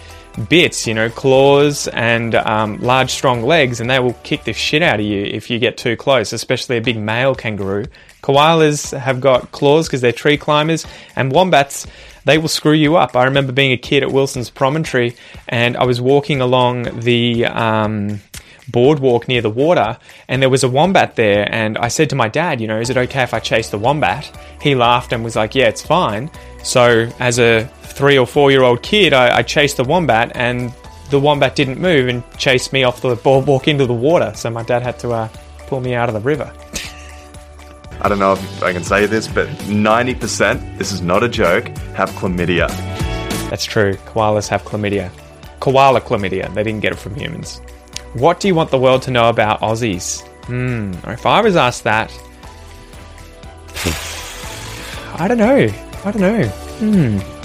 bits, 0.49 0.87
you 0.87 0.95
know, 0.95 1.11
claws 1.11 1.89
and 1.89 2.35
um, 2.35 2.79
large, 2.79 3.11
strong 3.11 3.43
legs, 3.43 3.81
and 3.81 3.91
they 3.91 3.99
will 3.99 4.15
kick 4.23 4.45
the 4.45 4.53
shit 4.53 4.83
out 4.83 5.01
of 5.01 5.07
you 5.07 5.23
if 5.23 5.51
you 5.51 5.59
get 5.59 5.77
too 5.77 5.97
close, 5.97 6.33
especially 6.33 6.77
a 6.77 6.81
big 6.81 6.99
male 6.99 7.35
kangaroo. 7.35 7.85
Koalas 8.29 8.97
have 8.97 9.23
got 9.23 9.51
claws 9.53 9.89
because 9.89 10.03
they're 10.03 10.13
tree 10.13 10.37
climbers, 10.37 10.87
and 11.17 11.33
wombats, 11.33 11.87
they 12.27 12.37
will 12.37 12.49
screw 12.49 12.75
you 12.75 12.97
up. 12.97 13.17
I 13.17 13.25
remember 13.25 13.53
being 13.53 13.73
a 13.73 13.79
kid 13.79 14.03
at 14.03 14.13
Wilson's 14.13 14.51
Promontory, 14.51 15.17
and 15.49 15.77
I 15.79 15.85
was 15.85 16.01
walking 16.01 16.41
along 16.41 17.01
the. 17.01 17.47
Um, 17.47 18.21
boardwalk 18.71 19.29
near 19.29 19.41
the 19.41 19.49
water 19.49 19.97
and 20.29 20.43
there 20.43 20.51
was 20.51 20.63
a 20.63 20.69
wombat 20.69 21.17
there 21.17 21.49
and 21.51 21.79
I 21.79 21.89
said 21.89 22.11
to 22.11 22.17
my 22.17 22.29
dad, 22.29 22.61
you 22.61 22.67
know, 22.67 22.79
is 22.79 22.91
it 22.91 22.99
okay 22.99 23.23
if 23.23 23.33
I 23.33 23.41
chase 23.41 23.71
the 23.71 23.79
wombat? 23.79 24.31
He 24.61 24.75
laughed 24.75 25.15
and 25.15 25.25
was 25.25 25.37
like, 25.37 25.55
yeah, 25.55 25.69
it's 25.69 25.81
fine. 25.81 26.31
So 26.63 27.09
as 27.19 27.39
a 27.39 27.65
three 27.81 28.19
or 28.19 28.27
four 28.27 28.51
year 28.51 28.63
old 28.63 28.83
kid, 28.83 29.15
I, 29.15 29.39
I 29.39 29.43
chased 29.43 29.79
the 29.79 29.85
wombat 29.85 30.33
and 30.35 30.71
the 31.09 31.19
wombat 31.19 31.57
didn't 31.57 31.81
move 31.81 32.09
and 32.09 32.23
chased 32.37 32.75
me 32.75 32.85
off 32.85 33.01
the 33.01 33.17
boardwalk 33.17 33.69
into 33.69 33.87
the 33.87 33.95
water. 33.95 34.33
So 34.35 34.51
my 34.51 34.65
dad 34.65 34.83
had 34.83 34.99
to 34.99 35.13
uh, 35.13 35.29
pull 35.67 35.81
me 35.81 35.95
out 35.95 36.11
of 36.11 36.15
the 36.15 36.21
river. 36.21 36.53
I 38.01 38.09
don't 38.09 38.19
know 38.19 38.33
if 38.33 38.63
I 38.63 38.73
can 38.73 38.85
say 38.85 39.07
this, 39.07 39.27
but 39.29 39.49
ninety 39.69 40.15
percent, 40.15 40.79
this 40.79 40.93
is 40.93 41.01
not 41.01 41.23
a 41.23 41.29
joke, 41.29 41.69
have 41.95 42.11
chlamydia. 42.11 42.69
That's 43.51 43.65
true. 43.65 43.95
Koalas 44.07 44.49
have 44.49 44.63
chlamydia. 44.63 45.11
Koala 45.61 46.01
chlamydia. 46.01 46.53
They 46.55 46.63
didn't 46.63 46.81
get 46.81 46.93
it 46.93 46.99
from 46.99 47.15
humans. 47.15 47.61
What 48.15 48.41
do 48.41 48.49
you 48.49 48.55
want 48.55 48.71
the 48.71 48.79
world 48.79 49.03
to 49.03 49.11
know 49.11 49.29
about 49.29 49.61
Aussies? 49.61 50.23
Hmm. 50.47 50.93
If 51.11 51.27
I 51.27 51.41
was 51.41 51.57
asked 51.57 51.85
that, 51.85 52.11
I 55.21 55.27
don't 55.29 55.39
know. 55.39 55.69
I 56.05 56.11
don't 56.11 56.21
know. 56.21 56.45
Hmm. 56.47 57.38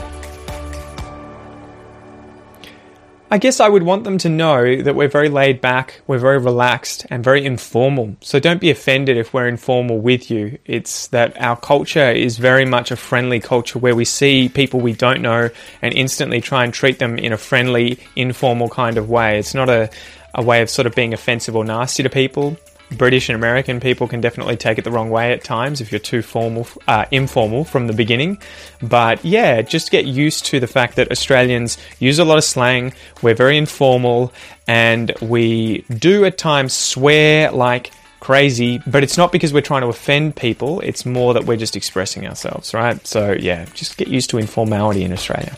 I 3.33 3.39
guess 3.39 3.59
I 3.59 3.67
would 3.67 3.81
want 3.81 4.03
them 4.03 4.19
to 4.19 4.29
know 4.29 4.83
that 4.83 4.93
we're 4.93 5.07
very 5.07 5.27
laid 5.27 5.59
back, 5.59 6.01
we're 6.05 6.19
very 6.19 6.37
relaxed, 6.37 7.07
and 7.09 7.23
very 7.23 7.43
informal. 7.43 8.15
So 8.21 8.39
don't 8.39 8.61
be 8.61 8.69
offended 8.69 9.17
if 9.17 9.33
we're 9.33 9.47
informal 9.47 9.97
with 9.97 10.29
you. 10.29 10.59
It's 10.65 11.07
that 11.07 11.41
our 11.41 11.57
culture 11.57 12.11
is 12.11 12.37
very 12.37 12.63
much 12.63 12.91
a 12.91 12.95
friendly 12.95 13.39
culture 13.39 13.79
where 13.79 13.95
we 13.95 14.05
see 14.05 14.49
people 14.49 14.81
we 14.81 14.93
don't 14.93 15.23
know 15.23 15.49
and 15.81 15.95
instantly 15.95 16.41
try 16.41 16.63
and 16.63 16.71
treat 16.71 16.99
them 16.99 17.17
in 17.17 17.33
a 17.33 17.37
friendly, 17.37 17.97
informal 18.15 18.69
kind 18.69 18.99
of 18.99 19.09
way. 19.09 19.39
It's 19.39 19.55
not 19.55 19.67
a, 19.67 19.89
a 20.35 20.43
way 20.43 20.61
of 20.61 20.69
sort 20.69 20.85
of 20.85 20.93
being 20.93 21.11
offensive 21.11 21.55
or 21.55 21.65
nasty 21.65 22.03
to 22.03 22.11
people. 22.11 22.55
British 22.97 23.29
and 23.29 23.35
American 23.35 23.79
people 23.79 24.07
can 24.07 24.21
definitely 24.21 24.55
take 24.57 24.77
it 24.77 24.83
the 24.83 24.91
wrong 24.91 25.09
way 25.09 25.31
at 25.33 25.43
times 25.43 25.81
if 25.81 25.91
you're 25.91 25.99
too 25.99 26.21
formal, 26.21 26.67
uh, 26.87 27.05
informal 27.11 27.65
from 27.65 27.87
the 27.87 27.93
beginning. 27.93 28.37
But 28.81 29.23
yeah, 29.25 29.61
just 29.61 29.91
get 29.91 30.05
used 30.05 30.45
to 30.45 30.59
the 30.59 30.67
fact 30.67 30.95
that 30.95 31.11
Australians 31.11 31.77
use 31.99 32.19
a 32.19 32.25
lot 32.25 32.37
of 32.37 32.43
slang. 32.43 32.93
We're 33.21 33.35
very 33.35 33.57
informal, 33.57 34.33
and 34.67 35.11
we 35.21 35.81
do 35.89 36.25
at 36.25 36.37
times 36.37 36.73
swear 36.73 37.51
like 37.51 37.91
crazy. 38.19 38.81
But 38.87 39.03
it's 39.03 39.17
not 39.17 39.31
because 39.31 39.53
we're 39.53 39.61
trying 39.61 39.81
to 39.81 39.87
offend 39.87 40.35
people. 40.35 40.79
It's 40.79 41.05
more 41.05 41.33
that 41.33 41.45
we're 41.45 41.57
just 41.57 41.75
expressing 41.75 42.25
ourselves, 42.25 42.73
right? 42.73 43.05
So 43.05 43.33
yeah, 43.33 43.65
just 43.73 43.97
get 43.97 44.07
used 44.07 44.29
to 44.29 44.37
informality 44.37 45.03
in 45.03 45.11
Australia. 45.11 45.57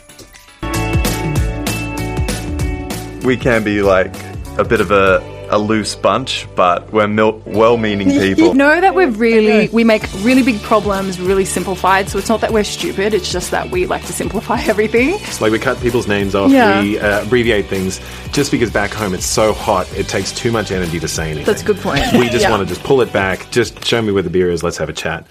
We 3.24 3.36
can 3.36 3.64
be 3.64 3.82
like 3.82 4.14
a 4.58 4.64
bit 4.64 4.80
of 4.80 4.90
a, 4.90 5.20
a 5.50 5.58
loose 5.58 5.94
bunch, 5.94 6.46
but 6.56 6.92
we're 6.92 7.06
mil- 7.06 7.40
well-meaning 7.46 8.10
people. 8.10 8.54
know 8.54 8.80
that 8.80 8.94
we're 8.94 9.10
really 9.10 9.68
we 9.68 9.84
make 9.84 10.02
really 10.22 10.42
big 10.42 10.60
problems 10.62 11.20
really 11.20 11.44
simplified 11.44 12.08
so 12.08 12.18
it's 12.18 12.28
not 12.28 12.40
that 12.40 12.52
we're 12.52 12.64
stupid 12.64 13.14
it's 13.14 13.30
just 13.30 13.50
that 13.52 13.70
we 13.70 13.86
like 13.86 14.04
to 14.06 14.12
simplify 14.12 14.60
everything 14.66 15.10
It's 15.14 15.40
like 15.40 15.52
we 15.52 15.58
cut 15.58 15.80
people's 15.80 16.08
names 16.08 16.34
off, 16.34 16.50
Yeah. 16.50 16.80
we 16.82 16.98
uh, 16.98 17.22
abbreviate 17.24 17.66
things, 17.66 18.00
just 18.32 18.50
because 18.50 18.70
back 18.70 18.90
home 18.92 19.14
it's 19.14 19.26
so 19.26 19.52
hot, 19.52 19.86
it 19.96 20.08
takes 20.08 20.32
too 20.32 20.50
much 20.50 20.70
energy 20.70 20.98
to 21.00 21.08
say 21.08 21.26
anything. 21.30 21.44
That's 21.46 21.62
a 21.62 21.64
good 21.64 21.78
point. 21.78 22.02
We 22.12 22.28
just 22.28 22.42
Yeah. 22.42 22.50
want 22.50 22.66
to 22.66 22.74
just 22.74 22.84
pull 22.84 23.00
it 23.00 23.12
back, 23.12 23.50
just 23.50 23.84
show 23.84 24.02
me 24.02 24.12
where 24.12 24.22
the 24.22 24.30
beer 24.30 24.50
is, 24.50 24.62
let's 24.62 24.76
have 24.78 24.88
a 24.88 24.92
chat. 24.92 25.26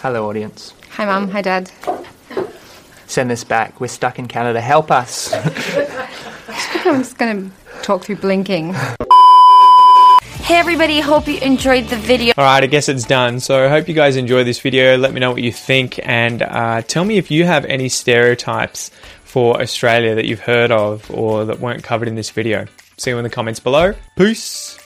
Hello, 0.00 0.28
audience. 0.28 0.74
Hi, 0.90 1.04
mom. 1.06 1.30
Hi, 1.30 1.40
Dad. 1.42 1.70
Send 3.06 3.30
this 3.30 3.44
back. 3.44 3.80
We're 3.80 3.86
stuck 3.88 4.18
in 4.18 4.28
Canada. 4.28 4.60
Help 4.60 4.90
us. 4.90 5.32
I'm 6.84 6.98
just 7.02 7.16
going 7.18 7.50
to 7.50 7.56
talk 7.84 8.04
through 8.04 8.16
blinking. 8.16 8.74
Hey 10.44 10.56
everybody, 10.56 11.00
hope 11.00 11.26
you 11.26 11.38
enjoyed 11.38 11.86
the 11.88 11.96
video. 11.96 12.32
All 12.36 12.44
right, 12.44 12.62
I 12.62 12.66
guess 12.66 12.88
it's 12.88 13.04
done. 13.04 13.40
So 13.40 13.64
I 13.64 13.68
hope 13.68 13.88
you 13.88 13.94
guys 13.94 14.16
enjoyed 14.16 14.46
this 14.46 14.60
video. 14.60 14.96
Let 14.96 15.12
me 15.12 15.20
know 15.20 15.30
what 15.30 15.42
you 15.42 15.52
think 15.52 16.00
and 16.02 16.42
uh, 16.42 16.82
tell 16.82 17.04
me 17.04 17.18
if 17.18 17.30
you 17.30 17.44
have 17.44 17.64
any 17.66 17.88
stereotypes 17.88 18.90
for 19.24 19.60
Australia 19.60 20.14
that 20.14 20.24
you've 20.24 20.40
heard 20.40 20.70
of 20.70 21.10
or 21.10 21.44
that 21.44 21.60
weren't 21.60 21.82
covered 21.82 22.08
in 22.08 22.14
this 22.14 22.30
video. 22.30 22.66
See 22.96 23.10
you 23.10 23.18
in 23.18 23.24
the 23.24 23.30
comments 23.30 23.60
below. 23.60 23.94
Peace. 24.16 24.78